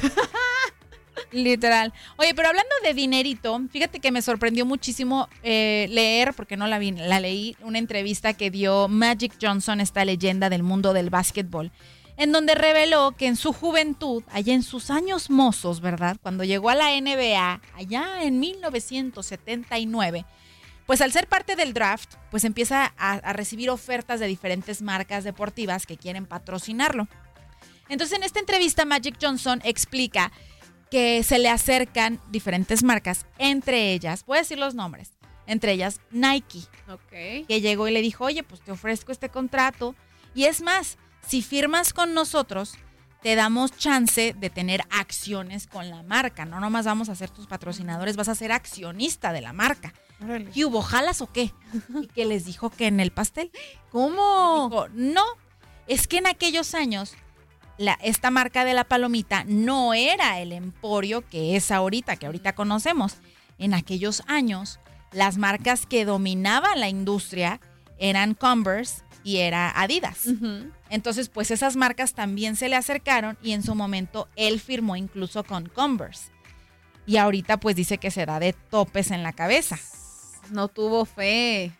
Literal. 1.32 1.92
Oye, 2.16 2.34
pero 2.34 2.48
hablando 2.48 2.70
de 2.82 2.94
dinerito, 2.94 3.60
fíjate 3.70 4.00
que 4.00 4.12
me 4.12 4.22
sorprendió 4.22 4.64
muchísimo 4.64 5.28
eh, 5.42 5.86
leer, 5.90 6.34
porque 6.34 6.56
no 6.56 6.66
la 6.66 6.78
vi, 6.78 6.92
la 6.92 7.20
leí, 7.20 7.56
una 7.62 7.78
entrevista 7.78 8.32
que 8.32 8.50
dio 8.50 8.88
Magic 8.88 9.34
Johnson, 9.40 9.80
esta 9.80 10.04
leyenda 10.04 10.48
del 10.48 10.62
mundo 10.62 10.92
del 10.92 11.10
básquetbol, 11.10 11.72
en 12.16 12.32
donde 12.32 12.54
reveló 12.54 13.12
que 13.12 13.26
en 13.26 13.36
su 13.36 13.52
juventud, 13.52 14.22
allá 14.32 14.54
en 14.54 14.62
sus 14.62 14.90
años 14.90 15.28
mozos, 15.28 15.80
¿verdad? 15.80 16.16
Cuando 16.22 16.44
llegó 16.44 16.70
a 16.70 16.74
la 16.74 16.98
NBA, 16.98 17.60
allá 17.74 18.22
en 18.22 18.38
1979, 18.38 20.24
pues 20.86 21.00
al 21.00 21.10
ser 21.10 21.26
parte 21.26 21.56
del 21.56 21.74
draft, 21.74 22.14
pues 22.30 22.44
empieza 22.44 22.94
a, 22.96 23.14
a 23.14 23.32
recibir 23.32 23.68
ofertas 23.70 24.20
de 24.20 24.28
diferentes 24.28 24.80
marcas 24.80 25.24
deportivas 25.24 25.86
que 25.86 25.96
quieren 25.96 26.24
patrocinarlo. 26.26 27.08
Entonces 27.88 28.16
en 28.16 28.24
esta 28.24 28.40
entrevista 28.40 28.84
Magic 28.84 29.16
Johnson 29.20 29.60
explica 29.64 30.32
que 30.90 31.22
se 31.22 31.38
le 31.38 31.48
acercan 31.48 32.20
diferentes 32.30 32.82
marcas, 32.82 33.26
entre 33.38 33.92
ellas, 33.92 34.24
voy 34.26 34.38
a 34.38 34.40
decir 34.42 34.58
los 34.58 34.74
nombres, 34.74 35.12
entre 35.46 35.72
ellas 35.72 36.00
Nike, 36.10 36.60
Ok. 36.88 37.46
que 37.46 37.60
llegó 37.60 37.88
y 37.88 37.92
le 37.92 38.02
dijo, 38.02 38.24
oye, 38.24 38.42
pues 38.42 38.60
te 38.60 38.72
ofrezco 38.72 39.12
este 39.12 39.28
contrato. 39.28 39.94
Y 40.34 40.44
es 40.44 40.60
más, 40.62 40.98
si 41.26 41.42
firmas 41.42 41.92
con 41.92 42.14
nosotros, 42.14 42.74
te 43.22 43.34
damos 43.34 43.76
chance 43.76 44.34
de 44.38 44.50
tener 44.50 44.82
acciones 44.90 45.66
con 45.66 45.88
la 45.90 46.02
marca. 46.04 46.44
No 46.44 46.60
nomás 46.60 46.84
vamos 46.86 47.08
a 47.08 47.14
ser 47.16 47.30
tus 47.30 47.46
patrocinadores, 47.46 48.16
vas 48.16 48.28
a 48.28 48.34
ser 48.34 48.52
accionista 48.52 49.32
de 49.32 49.40
la 49.40 49.52
marca. 49.52 49.92
¿Y 50.54 50.64
hubo 50.64 50.82
jalas 50.82 51.20
o 51.20 51.32
qué? 51.32 51.52
Y 52.02 52.06
que 52.06 52.24
les 52.24 52.44
dijo 52.44 52.70
que 52.70 52.86
en 52.86 53.00
el 53.00 53.10
pastel. 53.10 53.50
¿Cómo? 53.90 54.68
Dijo, 54.70 54.88
no, 54.94 55.24
es 55.86 56.06
que 56.06 56.18
en 56.18 56.26
aquellos 56.26 56.74
años 56.74 57.14
la, 57.78 57.98
esta 58.02 58.30
marca 58.30 58.64
de 58.64 58.74
la 58.74 58.84
palomita 58.84 59.44
no 59.46 59.94
era 59.94 60.40
el 60.40 60.52
emporio 60.52 61.26
que 61.28 61.56
es 61.56 61.70
ahorita, 61.70 62.16
que 62.16 62.26
ahorita 62.26 62.54
conocemos. 62.54 63.18
En 63.58 63.74
aquellos 63.74 64.22
años, 64.26 64.80
las 65.12 65.38
marcas 65.38 65.86
que 65.86 66.04
dominaban 66.04 66.80
la 66.80 66.88
industria 66.88 67.60
eran 67.98 68.34
Converse 68.34 69.02
y 69.24 69.38
era 69.38 69.70
Adidas. 69.70 70.26
Entonces, 70.90 71.28
pues 71.28 71.50
esas 71.50 71.76
marcas 71.76 72.14
también 72.14 72.54
se 72.54 72.68
le 72.68 72.76
acercaron 72.76 73.36
y 73.42 73.52
en 73.52 73.62
su 73.62 73.74
momento 73.74 74.28
él 74.36 74.60
firmó 74.60 74.96
incluso 74.96 75.42
con 75.44 75.66
Converse. 75.68 76.30
Y 77.06 77.16
ahorita 77.16 77.58
pues 77.58 77.76
dice 77.76 77.98
que 77.98 78.10
se 78.10 78.26
da 78.26 78.38
de 78.40 78.52
topes 78.52 79.10
en 79.10 79.22
la 79.22 79.32
cabeza. 79.32 79.78
No 80.50 80.68
tuvo 80.68 81.04
fe. 81.04 81.72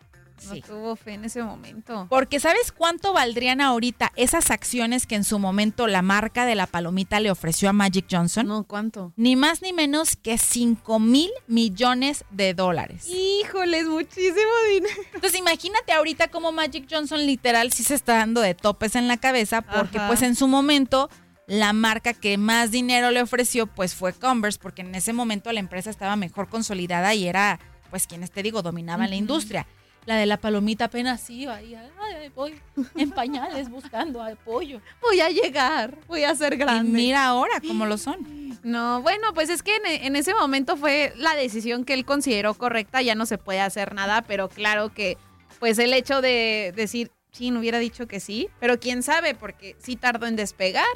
No 0.45 0.53
Sí. 0.55 0.61
tuvo 0.63 0.97
fe 0.97 1.15
en 1.15 1.25
ese 1.25 1.43
momento. 1.43 2.07
Porque 2.11 2.41
¿sabes 2.41 2.73
cuánto 2.73 3.13
valdrían 3.13 3.61
ahorita 3.61 4.13
esas 4.17 4.51
acciones 4.51 5.07
que 5.07 5.15
en 5.15 5.25
su 5.25 5.39
momento 5.39 5.87
la 5.87 6.03
marca 6.03 6.45
de 6.47 6.55
la 6.55 6.67
palomita 6.67 7.21
le 7.21 7.31
ofreció 7.31 7.69
a 7.71 7.73
Magic 7.73 8.07
Johnson? 8.11 8.47
No, 8.47 8.65
¿cuánto? 8.65 9.13
Ni 9.17 9.37
más 9.37 9.63
ni 9.63 9.73
menos 9.73 10.17
que 10.17 10.39
5 10.39 10.99
mil 10.99 11.31
millones 11.47 12.25
de 12.31 12.55
dólares. 12.55 13.07
Híjole, 13.09 13.79
es 13.81 13.87
muchísimo 13.87 14.53
dinero. 14.73 14.95
Entonces 15.15 15.39
imagínate 15.39 15.93
ahorita 15.93 16.29
cómo 16.29 16.53
Magic 16.53 16.87
Johnson 16.91 17.25
literal 17.27 17.73
sí 17.73 17.83
se 17.83 17.95
está 17.95 18.15
dando 18.19 18.41
de 18.41 18.55
topes 18.55 18.95
en 18.95 19.09
la 19.09 19.17
cabeza 19.17 19.63
porque 19.63 19.99
Ajá. 19.99 20.09
pues 20.09 20.23
en 20.23 20.35
su 20.37 20.47
momento 20.49 21.09
la 21.49 21.73
marca 21.73 22.13
que 22.13 22.39
más 22.39 22.71
dinero 22.71 23.11
le 23.11 23.23
ofreció 23.23 23.67
pues 23.67 23.95
fue 23.95 24.13
Converse 24.13 24.59
porque 24.61 24.83
en 24.83 24.95
ese 24.95 25.13
momento 25.13 25.53
la 25.53 25.61
empresa 25.61 25.91
estaba 25.91 26.17
mejor 26.17 26.49
consolidada 26.49 27.15
y 27.15 27.27
era 27.29 27.59
pues 27.91 28.07
quienes 28.09 28.33
te 28.33 28.43
digo 28.43 28.63
dominaban 28.63 29.09
la 29.09 29.17
industria. 29.17 29.67
La 30.07 30.17
de 30.17 30.27
la 30.27 30.37
palomita 30.37 30.85
apenas 30.87 31.29
iba 31.31 31.57
ay, 31.57 31.75
ay, 31.75 32.29
voy 32.35 32.55
en 32.97 33.11
pañales 33.11 33.69
buscando 33.69 34.23
apoyo. 34.23 34.81
Voy 35.03 35.21
a 35.21 35.29
llegar. 35.31 35.99
Voy 36.07 36.23
a 36.25 36.35
ser 36.35 36.55
Y 36.55 36.57
grande. 36.59 36.91
mira 36.93 37.27
ahora 37.27 37.61
cómo 37.67 37.87
lo 37.87 37.99
son. 37.99 38.57
No, 38.63 39.03
bueno, 39.03 39.35
pues 39.35 39.51
es 39.51 39.63
que 39.63 39.77
en, 39.77 39.87
en 39.87 40.17
ese 40.17 40.33
momento 40.35 40.77
fue 40.77 41.13
la 41.17 41.35
decisión 41.35 41.85
que 41.85 41.93
él 41.95 42.05
consideró 42.05 42.55
correcta, 42.55 43.03
ya 43.03 43.15
no 43.15 43.27
se 43.27 43.37
puede 43.39 43.61
hacer 43.61 43.95
nada, 43.95 44.23
pero 44.23 44.49
claro 44.49 44.93
que 44.95 45.19
pues 45.59 45.79
el 45.79 45.93
hecho 45.93 46.21
de 46.21 46.73
decir 46.77 47.11
sí, 47.33 47.51
no 47.51 47.61
hubiera 47.61 47.79
dicho 47.79 48.07
que 48.07 48.19
sí, 48.21 48.49
pero 48.61 48.79
quién 48.81 49.03
sabe, 49.03 49.35
porque 49.35 49.77
sí 49.79 49.97
tardó 49.97 50.27
en 50.27 50.37
despegar, 50.37 50.87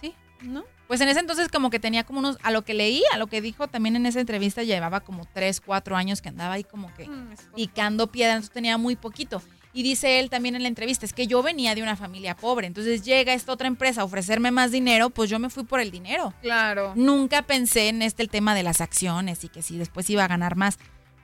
Sí. 0.00 0.14
¿no? 0.40 0.64
Pues 0.92 1.00
en 1.00 1.08
ese 1.08 1.20
entonces 1.20 1.48
como 1.48 1.70
que 1.70 1.80
tenía 1.80 2.04
como 2.04 2.18
unos, 2.18 2.36
a 2.42 2.50
lo 2.50 2.66
que 2.66 2.74
leí, 2.74 3.02
a 3.14 3.16
lo 3.16 3.26
que 3.26 3.40
dijo 3.40 3.66
también 3.66 3.96
en 3.96 4.04
esa 4.04 4.20
entrevista, 4.20 4.62
llevaba 4.62 5.00
como 5.00 5.24
tres, 5.24 5.62
cuatro 5.62 5.96
años 5.96 6.20
que 6.20 6.28
andaba 6.28 6.52
ahí 6.52 6.64
como 6.64 6.92
que 6.92 7.08
Mm, 7.08 7.34
picando 7.56 8.08
piedra, 8.08 8.34
entonces 8.34 8.52
tenía 8.52 8.76
muy 8.76 8.94
poquito. 8.94 9.40
Y 9.72 9.84
dice 9.84 10.20
él 10.20 10.28
también 10.28 10.54
en 10.54 10.60
la 10.60 10.68
entrevista, 10.68 11.06
es 11.06 11.14
que 11.14 11.26
yo 11.26 11.42
venía 11.42 11.74
de 11.74 11.82
una 11.82 11.96
familia 11.96 12.36
pobre, 12.36 12.66
entonces 12.66 13.00
llega 13.00 13.32
esta 13.32 13.52
otra 13.52 13.68
empresa 13.68 14.02
a 14.02 14.04
ofrecerme 14.04 14.50
más 14.50 14.70
dinero, 14.70 15.08
pues 15.08 15.30
yo 15.30 15.38
me 15.38 15.48
fui 15.48 15.64
por 15.64 15.80
el 15.80 15.90
dinero. 15.90 16.34
Claro. 16.42 16.92
Nunca 16.94 17.40
pensé 17.40 17.88
en 17.88 18.02
este 18.02 18.22
el 18.22 18.28
tema 18.28 18.54
de 18.54 18.62
las 18.62 18.82
acciones 18.82 19.44
y 19.44 19.48
que 19.48 19.62
si 19.62 19.78
después 19.78 20.10
iba 20.10 20.24
a 20.24 20.28
ganar 20.28 20.56
más. 20.56 20.78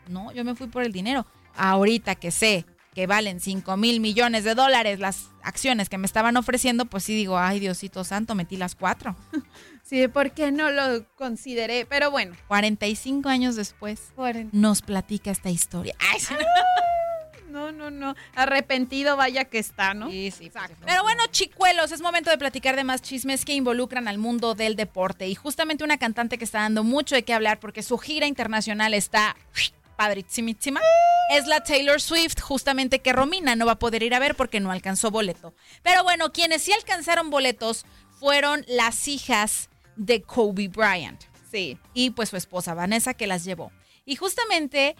No, 0.08 0.32
yo 0.32 0.46
me 0.46 0.54
fui 0.54 0.68
por 0.68 0.82
el 0.82 0.92
dinero. 0.92 1.26
Ahorita 1.54 2.14
que 2.14 2.30
sé 2.30 2.64
que 2.98 3.06
valen 3.06 3.38
5 3.38 3.76
mil 3.76 4.00
millones 4.00 4.42
de 4.42 4.56
dólares 4.56 4.98
las 4.98 5.30
acciones 5.44 5.88
que 5.88 5.98
me 5.98 6.06
estaban 6.06 6.36
ofreciendo, 6.36 6.84
pues 6.84 7.04
sí 7.04 7.14
digo, 7.14 7.38
ay 7.38 7.60
Diosito 7.60 8.02
Santo, 8.02 8.34
metí 8.34 8.56
las 8.56 8.74
cuatro. 8.74 9.14
Sí, 9.84 10.06
¿por 10.06 10.32
qué 10.32 10.52
no 10.52 10.70
lo 10.70 11.06
consideré? 11.14 11.86
Pero 11.86 12.10
bueno. 12.10 12.36
45 12.48 13.26
años 13.30 13.56
después 13.56 14.12
nos 14.52 14.82
platica 14.82 15.30
esta 15.30 15.48
historia. 15.48 15.94
Ay, 16.12 16.20
sí. 16.20 16.34
No, 17.48 17.72
no, 17.72 17.90
no. 17.90 18.14
Arrepentido 18.34 19.16
vaya 19.16 19.46
que 19.46 19.58
está, 19.58 19.94
¿no? 19.94 20.10
Sí, 20.10 20.30
sí, 20.30 20.50
Pero 20.84 21.02
bueno, 21.02 21.22
chicuelos, 21.30 21.90
es 21.92 22.02
momento 22.02 22.28
de 22.28 22.36
platicar 22.36 22.76
de 22.76 22.84
más 22.84 23.00
chismes 23.00 23.46
que 23.46 23.54
involucran 23.54 24.08
al 24.08 24.18
mundo 24.18 24.54
del 24.54 24.76
deporte. 24.76 25.26
Y 25.26 25.34
justamente 25.34 25.84
una 25.84 25.96
cantante 25.96 26.36
que 26.36 26.44
está 26.44 26.58
dando 26.58 26.84
mucho 26.84 27.14
de 27.14 27.22
qué 27.22 27.32
hablar 27.32 27.58
porque 27.58 27.82
su 27.82 27.96
gira 27.96 28.26
internacional 28.26 28.92
está 28.92 29.36
padrísima. 29.98 30.80
Es 31.30 31.46
la 31.48 31.62
Taylor 31.64 32.00
Swift, 32.00 32.40
justamente 32.40 33.00
que 33.00 33.12
Romina 33.12 33.56
no 33.56 33.66
va 33.66 33.72
a 33.72 33.78
poder 33.80 34.04
ir 34.04 34.14
a 34.14 34.20
ver 34.20 34.36
porque 34.36 34.60
no 34.60 34.70
alcanzó 34.70 35.10
boleto. 35.10 35.52
Pero 35.82 36.04
bueno, 36.04 36.32
quienes 36.32 36.62
sí 36.62 36.72
alcanzaron 36.72 37.30
boletos 37.30 37.84
fueron 38.20 38.64
las 38.68 39.08
hijas 39.08 39.68
de 39.96 40.22
Kobe 40.22 40.68
Bryant. 40.68 41.20
Sí. 41.50 41.78
Y 41.94 42.10
pues 42.10 42.28
su 42.28 42.36
esposa 42.36 42.74
Vanessa 42.74 43.12
que 43.14 43.26
las 43.26 43.44
llevó. 43.44 43.72
Y 44.06 44.14
justamente 44.14 44.94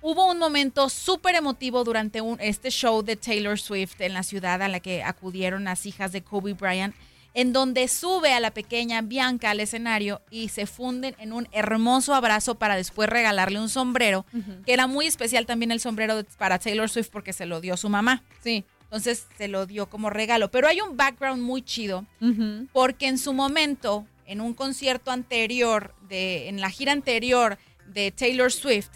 hubo 0.00 0.28
un 0.28 0.38
momento 0.38 0.88
súper 0.88 1.36
emotivo 1.36 1.84
durante 1.84 2.20
un, 2.20 2.40
este 2.40 2.70
show 2.70 3.02
de 3.02 3.14
Taylor 3.14 3.60
Swift 3.60 4.00
en 4.00 4.12
la 4.12 4.24
ciudad 4.24 4.60
a 4.60 4.68
la 4.68 4.80
que 4.80 5.04
acudieron 5.04 5.64
las 5.64 5.86
hijas 5.86 6.10
de 6.10 6.22
Kobe 6.22 6.54
Bryant, 6.54 6.96
en 7.34 7.52
donde 7.52 7.88
sube 7.88 8.32
a 8.32 8.40
la 8.40 8.52
pequeña 8.52 9.02
Bianca 9.02 9.50
al 9.50 9.60
escenario 9.60 10.20
y 10.30 10.48
se 10.48 10.66
funden 10.66 11.14
en 11.18 11.32
un 11.32 11.48
hermoso 11.52 12.14
abrazo 12.14 12.56
para 12.56 12.76
después 12.76 13.08
regalarle 13.08 13.60
un 13.60 13.68
sombrero, 13.68 14.26
que 14.64 14.72
era 14.72 14.86
muy 14.86 15.06
especial 15.06 15.46
también 15.46 15.70
el 15.70 15.80
sombrero 15.80 16.22
para 16.38 16.58
Taylor 16.58 16.88
Swift 16.88 17.08
porque 17.10 17.32
se 17.32 17.46
lo 17.46 17.60
dio 17.60 17.76
su 17.76 17.88
mamá. 17.88 18.22
Sí. 18.42 18.64
Entonces 18.84 19.26
se 19.38 19.48
lo 19.48 19.64
dio 19.64 19.88
como 19.88 20.10
regalo. 20.10 20.50
Pero 20.50 20.68
hay 20.68 20.80
un 20.82 20.96
background 20.96 21.42
muy 21.42 21.62
chido 21.62 22.04
porque 22.72 23.06
en 23.06 23.18
su 23.18 23.32
momento, 23.32 24.06
en 24.26 24.40
un 24.40 24.52
concierto 24.52 25.10
anterior, 25.10 25.94
de, 26.08 26.48
en 26.48 26.60
la 26.60 26.68
gira 26.68 26.92
anterior 26.92 27.58
de 27.86 28.10
Taylor 28.10 28.52
Swift, 28.52 28.90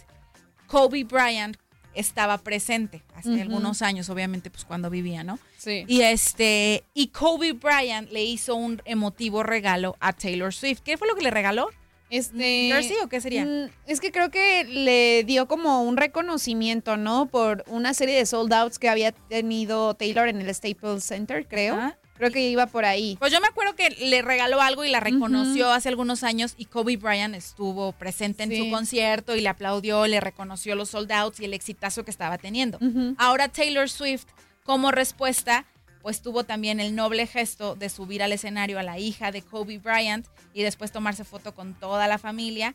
Kobe 0.67 1.03
Bryant 1.03 1.57
estaba 1.97 2.37
presente 2.37 3.01
hace 3.15 3.41
algunos 3.41 3.81
años, 3.81 4.09
obviamente, 4.09 4.49
pues 4.49 4.63
cuando 4.65 4.89
vivía, 4.89 5.23
¿no? 5.23 5.39
Sí. 5.57 5.83
Y 5.87 6.01
este, 6.01 6.83
y 6.93 7.07
Kobe 7.07 7.53
Bryant 7.53 8.09
le 8.11 8.23
hizo 8.23 8.55
un 8.55 8.81
emotivo 8.85 9.43
regalo 9.43 9.97
a 9.99 10.13
Taylor 10.13 10.53
Swift. 10.53 10.79
¿Qué 10.83 10.97
fue 10.97 11.07
lo 11.07 11.15
que 11.15 11.23
le 11.23 11.31
regaló? 11.31 11.69
Este. 12.09 12.69
¿Jersey 12.71 12.95
o 13.03 13.09
qué 13.09 13.19
sería? 13.19 13.43
Mm, 13.45 13.69
Es 13.85 13.99
que 13.99 14.11
creo 14.11 14.31
que 14.31 14.63
le 14.63 15.23
dio 15.25 15.47
como 15.47 15.83
un 15.83 15.97
reconocimiento, 15.97 16.95
¿no? 16.95 17.25
Por 17.25 17.63
una 17.67 17.93
serie 17.93 18.15
de 18.15 18.25
sold 18.25 18.53
outs 18.53 18.79
que 18.79 18.87
había 18.87 19.11
tenido 19.11 19.93
Taylor 19.93 20.29
en 20.29 20.39
el 20.41 20.53
Staples 20.55 21.03
Center, 21.03 21.45
creo. 21.47 21.75
Ajá. 21.75 21.97
Creo 22.17 22.31
que 22.31 22.49
iba 22.49 22.65
por 22.67 22.83
ahí. 22.85 23.15
Pues 23.19 23.31
yo 23.31 23.39
me 23.41 23.47
acuerdo 23.47 23.75
que 23.75 23.89
le 23.91 24.21
regaló 24.21 24.61
algo 24.61 24.83
y 24.83 24.89
la 24.89 24.99
reconoció 24.99 25.71
hace 25.71 25.89
algunos 25.89 26.23
años 26.23 26.55
y 26.57 26.65
Kobe 26.65 26.97
Bryant 26.97 27.35
estuvo 27.35 27.91
presente 27.91 28.43
en 28.43 28.49
Sí. 28.51 28.57
su 28.57 28.71
concierto 28.71 29.35
y 29.35 29.41
le 29.41 29.49
aplaudió, 29.49 30.07
le 30.07 30.19
reconoció 30.19 30.75
los 30.75 30.89
sold 30.89 31.11
outs 31.11 31.39
y 31.39 31.45
el 31.45 31.53
exitazo 31.53 32.03
que 32.03 32.11
estaba 32.11 32.37
teniendo. 32.37 32.79
Ahora 33.17 33.47
Taylor 33.49 33.89
Swift, 33.89 34.25
como 34.63 34.91
respuesta, 34.91 35.65
pues 36.01 36.21
tuvo 36.21 36.43
también 36.45 36.79
el 36.79 36.95
noble 36.95 37.27
gesto 37.27 37.75
de 37.75 37.89
subir 37.89 38.23
al 38.23 38.31
escenario 38.31 38.79
a 38.79 38.83
la 38.83 38.97
hija 38.97 39.31
de 39.31 39.41
Kobe 39.41 39.77
Bryant 39.77 40.25
y 40.53 40.63
después 40.63 40.91
tomarse 40.91 41.23
foto 41.23 41.53
con 41.53 41.73
toda 41.73 42.07
la 42.07 42.17
familia 42.17 42.73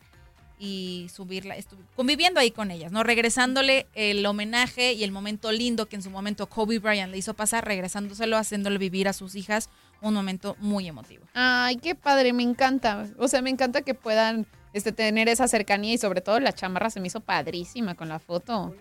y 0.59 1.07
subirla, 1.13 1.55
conviviendo 1.95 2.39
ahí 2.39 2.51
con 2.51 2.71
ellas, 2.71 2.91
¿no? 2.91 3.03
Regresándole 3.03 3.87
el 3.95 4.25
homenaje 4.25 4.93
y 4.93 5.03
el 5.03 5.11
momento 5.11 5.51
lindo 5.51 5.87
que 5.87 5.95
en 5.95 6.03
su 6.03 6.09
momento 6.09 6.47
Kobe 6.47 6.79
Bryant 6.79 7.11
le 7.11 7.17
hizo 7.17 7.33
pasar, 7.33 7.65
regresándoselo, 7.65 8.37
haciéndole 8.37 8.77
vivir 8.77 9.07
a 9.07 9.13
sus 9.13 9.35
hijas 9.35 9.69
un 10.01 10.13
momento 10.13 10.55
muy 10.59 10.87
emotivo. 10.87 11.23
Ay, 11.33 11.77
qué 11.77 11.95
padre, 11.95 12.33
me 12.33 12.43
encanta. 12.43 13.07
O 13.17 13.27
sea, 13.27 13.41
me 13.41 13.49
encanta 13.49 13.81
que 13.81 13.93
puedan 13.93 14.45
este, 14.73 14.91
tener 14.91 15.27
esa 15.29 15.47
cercanía 15.47 15.93
y 15.93 15.97
sobre 15.97 16.21
todo 16.21 16.39
la 16.39 16.53
chamarra 16.53 16.89
se 16.89 16.99
me 16.99 17.07
hizo 17.07 17.19
padrísima 17.19 17.95
con 17.95 18.09
la 18.09 18.19
foto. 18.19 18.75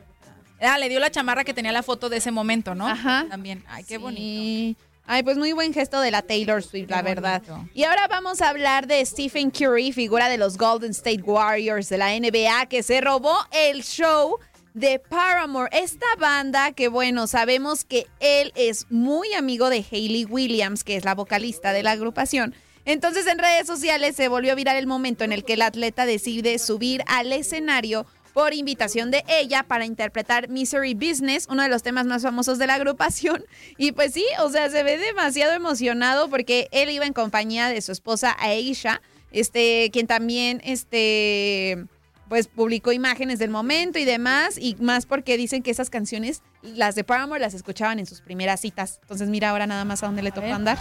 Ah, 0.60 0.78
le 0.78 0.88
dio 0.88 1.00
la 1.00 1.10
chamarra 1.10 1.42
que 1.44 1.54
tenía 1.54 1.72
la 1.72 1.82
foto 1.82 2.08
de 2.08 2.18
ese 2.18 2.30
momento, 2.30 2.74
¿no? 2.74 2.86
Ajá. 2.86 3.26
También. 3.28 3.64
Ay, 3.68 3.82
qué 3.84 3.96
Sí. 3.96 3.98
bonito. 3.98 4.80
Ay, 5.06 5.22
pues 5.22 5.36
muy 5.36 5.52
buen 5.52 5.74
gesto 5.74 6.00
de 6.00 6.10
la 6.10 6.22
Taylor 6.22 6.62
Swift, 6.62 6.88
la 6.88 7.02
verdad. 7.02 7.42
Y 7.74 7.84
ahora 7.84 8.06
vamos 8.08 8.40
a 8.40 8.48
hablar 8.48 8.86
de 8.86 9.04
Stephen 9.04 9.50
Curry, 9.50 9.92
figura 9.92 10.28
de 10.28 10.38
los 10.38 10.56
Golden 10.56 10.92
State 10.92 11.22
Warriors 11.22 11.88
de 11.88 11.98
la 11.98 12.18
NBA, 12.18 12.66
que 12.66 12.82
se 12.82 13.00
robó 13.00 13.36
el 13.50 13.82
show 13.82 14.38
de 14.74 14.98
Paramore. 15.00 15.68
Esta 15.72 16.06
banda 16.18 16.72
que, 16.72 16.88
bueno, 16.88 17.26
sabemos 17.26 17.84
que 17.84 18.06
él 18.20 18.52
es 18.54 18.86
muy 18.90 19.32
amigo 19.34 19.70
de 19.70 19.84
Hayley 19.90 20.24
Williams, 20.24 20.84
que 20.84 20.96
es 20.96 21.04
la 21.04 21.14
vocalista 21.14 21.72
de 21.72 21.82
la 21.82 21.90
agrupación. 21.92 22.54
Entonces 22.84 23.26
en 23.26 23.38
redes 23.38 23.66
sociales 23.66 24.16
se 24.16 24.28
volvió 24.28 24.56
viral 24.56 24.76
el 24.76 24.86
momento 24.86 25.24
en 25.24 25.32
el 25.32 25.44
que 25.44 25.52
el 25.54 25.62
atleta 25.62 26.04
decide 26.04 26.58
subir 26.58 27.04
al 27.06 27.32
escenario 27.32 28.06
por 28.32 28.54
invitación 28.54 29.10
de 29.10 29.24
ella 29.28 29.62
para 29.62 29.84
interpretar 29.84 30.48
Misery 30.48 30.94
Business, 30.94 31.46
uno 31.50 31.62
de 31.62 31.68
los 31.68 31.82
temas 31.82 32.06
más 32.06 32.22
famosos 32.22 32.58
de 32.58 32.66
la 32.66 32.74
agrupación. 32.74 33.44
Y 33.76 33.92
pues 33.92 34.12
sí, 34.14 34.24
o 34.40 34.48
sea, 34.48 34.70
se 34.70 34.82
ve 34.82 34.98
demasiado 34.98 35.52
emocionado 35.52 36.28
porque 36.28 36.68
él 36.72 36.90
iba 36.90 37.06
en 37.06 37.12
compañía 37.12 37.68
de 37.68 37.80
su 37.80 37.92
esposa 37.92 38.36
Aisha, 38.38 39.02
este, 39.30 39.90
quien 39.92 40.06
también, 40.06 40.60
este, 40.64 41.86
pues 42.28 42.48
publicó 42.48 42.92
imágenes 42.92 43.38
del 43.38 43.50
momento 43.50 43.98
y 43.98 44.04
demás, 44.04 44.56
y 44.58 44.76
más 44.80 45.06
porque 45.06 45.36
dicen 45.36 45.62
que 45.62 45.70
esas 45.70 45.90
canciones, 45.90 46.42
las 46.62 46.94
de 46.94 47.04
Paramore, 47.04 47.40
las 47.40 47.54
escuchaban 47.54 47.98
en 47.98 48.06
sus 48.06 48.20
primeras 48.20 48.60
citas. 48.60 48.98
Entonces 49.02 49.28
mira 49.28 49.50
ahora 49.50 49.66
nada 49.66 49.84
más 49.84 50.02
a 50.02 50.06
dónde 50.06 50.22
le 50.22 50.32
tocó 50.32 50.52
andar. 50.52 50.78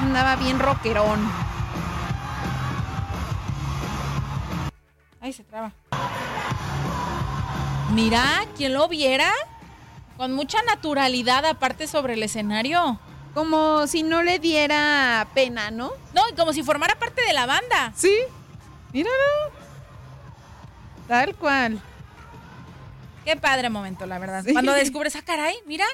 Andaba 0.00 0.36
bien 0.36 0.58
rockerón. 0.58 1.55
Ay, 5.26 5.32
se 5.32 5.42
traba. 5.42 5.72
Mira, 7.92 8.46
¿quién 8.56 8.74
lo 8.74 8.86
viera? 8.86 9.32
Con 10.16 10.32
mucha 10.34 10.62
naturalidad, 10.62 11.44
aparte 11.44 11.88
sobre 11.88 12.14
el 12.14 12.22
escenario. 12.22 13.00
Como 13.34 13.88
si 13.88 14.04
no 14.04 14.22
le 14.22 14.38
diera 14.38 15.26
pena, 15.34 15.72
¿no? 15.72 15.90
No, 16.14 16.22
y 16.30 16.34
como 16.36 16.52
si 16.52 16.62
formara 16.62 16.96
parte 17.00 17.22
de 17.22 17.32
la 17.32 17.44
banda. 17.44 17.92
Sí. 17.96 18.16
Míralo. 18.92 19.16
Tal 21.08 21.34
cual. 21.34 21.80
Qué 23.24 23.34
padre 23.34 23.68
momento, 23.68 24.06
la 24.06 24.20
verdad. 24.20 24.44
Sí. 24.44 24.52
Cuando 24.52 24.74
descubres, 24.74 25.16
ah, 25.16 25.22
caray, 25.26 25.56
mira, 25.66 25.86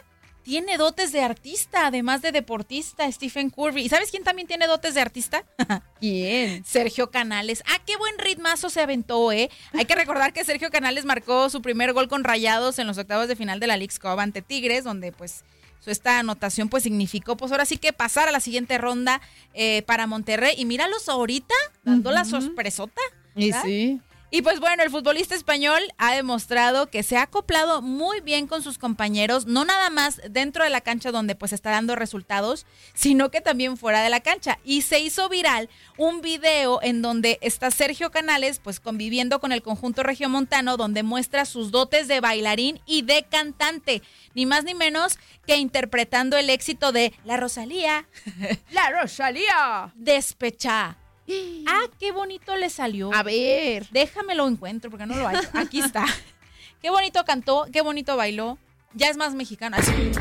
tiene 0.42 0.76
dotes 0.76 1.12
de 1.12 1.20
artista, 1.20 1.86
además 1.86 2.22
de 2.22 2.32
deportista, 2.32 3.10
Stephen 3.10 3.50
Curry. 3.50 3.82
¿Y 3.82 3.88
sabes 3.88 4.10
quién 4.10 4.24
también 4.24 4.48
tiene 4.48 4.66
dotes 4.66 4.94
de 4.94 5.00
artista? 5.00 5.44
¿Quién? 6.00 6.64
Sergio 6.64 7.10
Canales. 7.10 7.62
Ah, 7.66 7.80
qué 7.86 7.96
buen 7.96 8.18
ritmazo 8.18 8.70
se 8.70 8.80
aventó, 8.80 9.32
¿eh? 9.32 9.50
Hay 9.72 9.84
que 9.84 9.94
recordar 9.94 10.32
que 10.32 10.44
Sergio 10.44 10.70
Canales 10.70 11.04
marcó 11.04 11.48
su 11.50 11.62
primer 11.62 11.92
gol 11.92 12.08
con 12.08 12.24
Rayados 12.24 12.78
en 12.78 12.86
los 12.86 12.98
octavos 12.98 13.28
de 13.28 13.36
final 13.36 13.60
de 13.60 13.66
la 13.66 13.76
League's 13.76 13.98
Cup 13.98 14.18
ante 14.18 14.42
Tigres, 14.42 14.84
donde 14.84 15.12
pues 15.12 15.44
su 15.80 15.90
esta 15.90 16.18
anotación 16.18 16.68
pues 16.68 16.84
significó 16.84 17.36
pues 17.36 17.50
ahora 17.50 17.64
sí 17.64 17.76
que 17.76 17.92
pasar 17.92 18.28
a 18.28 18.32
la 18.32 18.40
siguiente 18.40 18.78
ronda 18.78 19.20
eh, 19.54 19.82
para 19.82 20.06
Monterrey. 20.06 20.54
Y 20.56 20.64
míralos 20.64 21.08
ahorita, 21.08 21.54
dando 21.84 22.10
la 22.10 22.24
sorpresota. 22.24 23.00
¿verdad? 23.34 23.62
sí. 23.64 24.00
Y 24.34 24.40
pues 24.40 24.60
bueno, 24.60 24.82
el 24.82 24.88
futbolista 24.88 25.34
español 25.34 25.78
ha 25.98 26.14
demostrado 26.14 26.88
que 26.88 27.02
se 27.02 27.18
ha 27.18 27.24
acoplado 27.24 27.82
muy 27.82 28.22
bien 28.22 28.46
con 28.46 28.62
sus 28.62 28.78
compañeros, 28.78 29.44
no 29.44 29.66
nada 29.66 29.90
más 29.90 30.22
dentro 30.30 30.64
de 30.64 30.70
la 30.70 30.80
cancha 30.80 31.12
donde 31.12 31.34
pues 31.34 31.52
está 31.52 31.70
dando 31.70 31.96
resultados, 31.96 32.64
sino 32.94 33.30
que 33.30 33.42
también 33.42 33.76
fuera 33.76 34.02
de 34.02 34.08
la 34.08 34.20
cancha. 34.20 34.58
Y 34.64 34.82
se 34.82 35.00
hizo 35.00 35.28
viral 35.28 35.68
un 35.98 36.22
video 36.22 36.80
en 36.82 37.02
donde 37.02 37.38
está 37.42 37.70
Sergio 37.70 38.10
Canales 38.10 38.58
pues 38.58 38.80
conviviendo 38.80 39.38
con 39.38 39.52
el 39.52 39.60
conjunto 39.60 40.02
regiomontano 40.02 40.78
donde 40.78 41.02
muestra 41.02 41.44
sus 41.44 41.70
dotes 41.70 42.08
de 42.08 42.20
bailarín 42.20 42.80
y 42.86 43.02
de 43.02 43.24
cantante, 43.24 44.00
ni 44.34 44.46
más 44.46 44.64
ni 44.64 44.72
menos 44.72 45.18
que 45.46 45.56
interpretando 45.56 46.38
el 46.38 46.48
éxito 46.48 46.90
de 46.90 47.12
La 47.26 47.36
Rosalía, 47.36 48.06
La 48.70 48.88
Rosalía. 48.92 49.92
Despechá. 49.94 51.01
Ah, 51.66 51.86
qué 51.98 52.12
bonito 52.12 52.56
le 52.56 52.68
salió. 52.70 53.12
A 53.14 53.22
ver. 53.22 53.86
Déjame 53.90 54.34
lo 54.34 54.46
encuentro 54.46 54.90
porque 54.90 55.06
no 55.06 55.16
lo 55.16 55.26
hay. 55.28 55.36
Aquí 55.54 55.80
está. 55.80 56.04
Qué 56.82 56.90
bonito 56.90 57.24
cantó, 57.24 57.68
qué 57.72 57.80
bonito 57.80 58.16
bailó. 58.16 58.58
Ya 58.92 59.06
es 59.06 59.16
más 59.16 59.34
mexicana. 59.34 59.76
Así. 59.76 59.92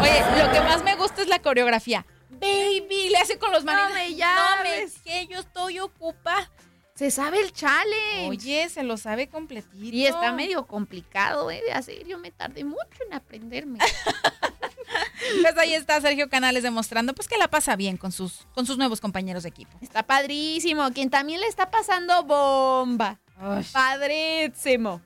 Oye, 0.00 0.42
lo 0.42 0.50
que 0.50 0.60
más 0.60 0.82
me 0.82 0.96
gusta 0.96 1.20
es 1.20 1.28
la 1.28 1.40
coreografía. 1.40 2.06
Baby, 2.40 3.10
le 3.10 3.18
hace 3.18 3.38
con 3.38 3.52
los 3.52 3.64
manitos. 3.64 3.90
No 3.90 3.94
me 3.94 4.04
No 4.04 4.10
me 4.10 4.16
llames. 4.16 4.98
que 5.04 5.26
yo 5.26 5.40
estoy 5.40 5.78
ocupada. 5.78 6.50
Se 6.94 7.10
sabe 7.10 7.40
el 7.40 7.52
chale. 7.52 8.28
Oye, 8.28 8.68
se 8.68 8.82
lo 8.82 8.96
sabe 8.96 9.28
completito. 9.28 9.96
Y 9.96 10.06
está 10.06 10.32
medio 10.32 10.66
complicado 10.66 11.50
¿eh? 11.50 11.62
de 11.64 11.72
hacer. 11.72 12.06
Yo 12.06 12.18
me 12.18 12.30
tardé 12.30 12.64
mucho 12.64 13.04
en 13.06 13.14
aprenderme. 13.14 13.78
Pues 15.42 15.56
ahí 15.58 15.74
está 15.74 16.00
Sergio 16.00 16.28
Canales 16.28 16.62
demostrando 16.62 17.14
pues 17.14 17.28
que 17.28 17.38
la 17.38 17.48
pasa 17.48 17.76
bien 17.76 17.96
con 17.96 18.10
sus, 18.10 18.46
con 18.54 18.66
sus 18.66 18.78
nuevos 18.78 19.00
compañeros 19.00 19.44
de 19.44 19.50
equipo. 19.50 19.78
Está 19.80 20.02
padrísimo. 20.02 20.90
Quien 20.92 21.10
también 21.10 21.40
le 21.40 21.46
está 21.46 21.70
pasando 21.70 22.24
bomba. 22.24 23.20
Padrísimo. 23.72 25.00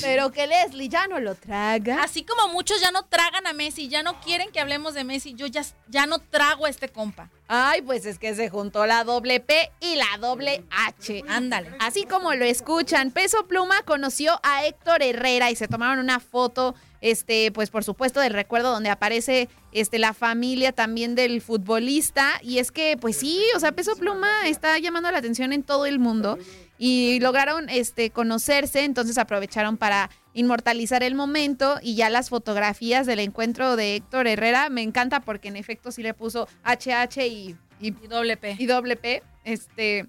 Pero 0.00 0.30
que 0.30 0.46
Leslie 0.46 0.88
ya 0.88 1.06
no 1.08 1.18
lo 1.18 1.34
traga. 1.34 2.02
Así 2.02 2.24
como 2.24 2.52
muchos 2.52 2.80
ya 2.80 2.90
no 2.90 3.04
tragan 3.04 3.46
a 3.46 3.52
Messi, 3.52 3.88
ya 3.88 4.02
no 4.02 4.20
quieren 4.20 4.50
que 4.52 4.60
hablemos 4.60 4.94
de 4.94 5.04
Messi, 5.04 5.34
yo 5.34 5.46
ya, 5.46 5.62
ya 5.88 6.06
no 6.06 6.18
trago 6.18 6.66
a 6.66 6.70
este 6.70 6.88
compa. 6.88 7.28
Ay, 7.48 7.82
pues 7.82 8.06
es 8.06 8.18
que 8.18 8.34
se 8.34 8.48
juntó 8.48 8.86
la 8.86 9.04
doble 9.04 9.40
P 9.40 9.70
y 9.80 9.96
la 9.96 10.16
doble 10.20 10.64
H. 10.70 11.22
Ándale. 11.28 11.70
Así 11.80 12.04
como 12.04 12.34
lo 12.34 12.44
escuchan, 12.44 13.10
Peso 13.10 13.46
Pluma 13.46 13.82
conoció 13.82 14.40
a 14.42 14.64
Héctor 14.64 15.02
Herrera 15.02 15.50
y 15.50 15.56
se 15.56 15.68
tomaron 15.68 15.98
una 15.98 16.18
foto, 16.18 16.74
este, 17.02 17.52
pues 17.52 17.68
por 17.68 17.84
supuesto 17.84 18.20
del 18.20 18.32
recuerdo 18.32 18.70
donde 18.70 18.88
aparece 18.88 19.50
este, 19.72 19.98
la 19.98 20.14
familia 20.14 20.72
también 20.72 21.14
del 21.14 21.42
futbolista. 21.42 22.40
Y 22.42 22.58
es 22.58 22.70
que, 22.72 22.96
pues 22.98 23.16
sí, 23.18 23.42
o 23.54 23.60
sea, 23.60 23.72
Peso 23.72 23.96
Pluma 23.96 24.46
está 24.46 24.78
llamando 24.78 25.10
la 25.10 25.18
atención 25.18 25.52
en 25.52 25.62
todo 25.62 25.84
el 25.84 25.98
mundo 25.98 26.38
y 26.84 27.20
lograron 27.20 27.68
este, 27.68 28.10
conocerse, 28.10 28.82
entonces 28.82 29.16
aprovecharon 29.16 29.76
para 29.76 30.10
inmortalizar 30.34 31.04
el 31.04 31.14
momento 31.14 31.78
y 31.80 31.94
ya 31.94 32.10
las 32.10 32.28
fotografías 32.28 33.06
del 33.06 33.20
encuentro 33.20 33.76
de 33.76 33.94
Héctor 33.94 34.26
Herrera 34.26 34.68
me 34.68 34.82
encanta 34.82 35.20
porque 35.20 35.46
en 35.46 35.54
efecto 35.54 35.92
sí 35.92 36.02
le 36.02 36.12
puso 36.12 36.48
HH 36.64 37.24
y, 37.24 37.56
y 37.78 37.86
Y 37.86 38.08
doble 38.08 38.36
P. 38.36 38.56
y 38.58 38.66
doble 38.66 38.96
P, 38.96 39.22
este, 39.44 40.08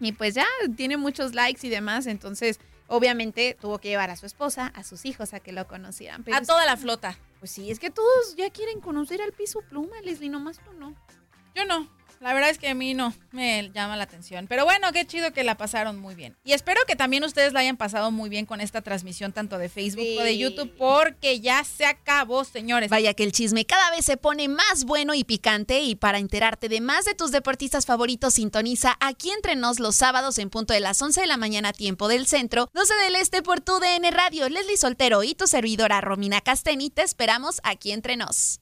y 0.00 0.12
pues 0.12 0.34
ya 0.34 0.44
tiene 0.76 0.98
muchos 0.98 1.32
likes 1.32 1.66
y 1.66 1.70
demás, 1.70 2.06
entonces 2.06 2.60
obviamente 2.88 3.56
tuvo 3.58 3.78
que 3.78 3.88
llevar 3.88 4.10
a 4.10 4.16
su 4.16 4.26
esposa, 4.26 4.66
a 4.66 4.84
sus 4.84 5.06
hijos 5.06 5.32
a 5.32 5.40
que 5.40 5.52
lo 5.52 5.66
conocieran. 5.66 6.24
Pero 6.24 6.36
A 6.36 6.42
toda 6.42 6.66
la 6.66 6.76
flota. 6.76 7.18
Pues 7.38 7.52
sí, 7.52 7.70
es 7.70 7.78
que 7.78 7.88
todos 7.88 8.36
ya 8.36 8.50
quieren 8.50 8.80
conocer 8.82 9.22
al 9.22 9.32
piso 9.32 9.62
pluma, 9.62 9.98
Leslie, 10.02 10.28
nomás 10.28 10.58
tú 10.58 10.74
no. 10.74 10.94
Yo 11.54 11.64
no. 11.64 11.88
La 12.22 12.32
verdad 12.34 12.50
es 12.50 12.58
que 12.58 12.68
a 12.68 12.74
mí 12.74 12.94
no 12.94 13.12
me 13.32 13.72
llama 13.74 13.96
la 13.96 14.04
atención. 14.04 14.46
Pero 14.46 14.64
bueno, 14.64 14.92
qué 14.92 15.04
chido 15.04 15.32
que 15.32 15.42
la 15.42 15.56
pasaron 15.56 15.98
muy 15.98 16.14
bien. 16.14 16.36
Y 16.44 16.52
espero 16.52 16.80
que 16.86 16.94
también 16.94 17.24
ustedes 17.24 17.52
la 17.52 17.60
hayan 17.60 17.76
pasado 17.76 18.12
muy 18.12 18.30
bien 18.30 18.46
con 18.46 18.60
esta 18.60 18.80
transmisión 18.80 19.32
tanto 19.32 19.58
de 19.58 19.68
Facebook 19.68 20.06
o 20.20 20.22
de. 20.22 20.38
YouTube 20.38 20.72
porque 20.78 21.40
ya 21.40 21.64
se 21.64 21.84
acabó, 21.84 22.44
señores. 22.44 22.90
Vaya 22.90 23.12
que 23.14 23.24
el 23.24 23.32
chisme 23.32 23.64
cada 23.64 23.90
vez 23.90 24.04
se 24.04 24.16
pone 24.16 24.48
más 24.48 24.84
bueno 24.84 25.14
y 25.14 25.24
picante 25.24 25.80
y 25.80 25.94
para 25.96 26.18
enterarte 26.18 26.68
de 26.68 26.80
más 26.80 27.04
de 27.04 27.14
tus 27.14 27.32
deportistas 27.32 27.86
favoritos 27.86 28.34
sintoniza 28.34 28.96
aquí 29.00 29.30
entre 29.30 29.56
nos 29.56 29.80
los 29.80 29.96
sábados 29.96 30.38
en 30.38 30.48
punto 30.48 30.74
de 30.74 30.80
las 30.80 31.02
11 31.02 31.22
de 31.22 31.26
la 31.26 31.36
mañana 31.36 31.72
tiempo 31.72 32.08
del 32.08 32.26
centro, 32.26 32.70
12 32.72 32.94
del 33.04 33.16
este 33.16 33.42
por 33.42 33.60
tu 33.60 33.78
DN 33.78 34.10
Radio. 34.12 34.48
Leslie 34.48 34.76
Soltero 34.76 35.22
y 35.24 35.34
tu 35.34 35.46
servidora 35.46 36.00
Romina 36.00 36.40
Casteni 36.40 36.88
te 36.90 37.02
esperamos 37.02 37.60
aquí 37.64 37.92
entre 37.92 38.16
nos. 38.16 38.61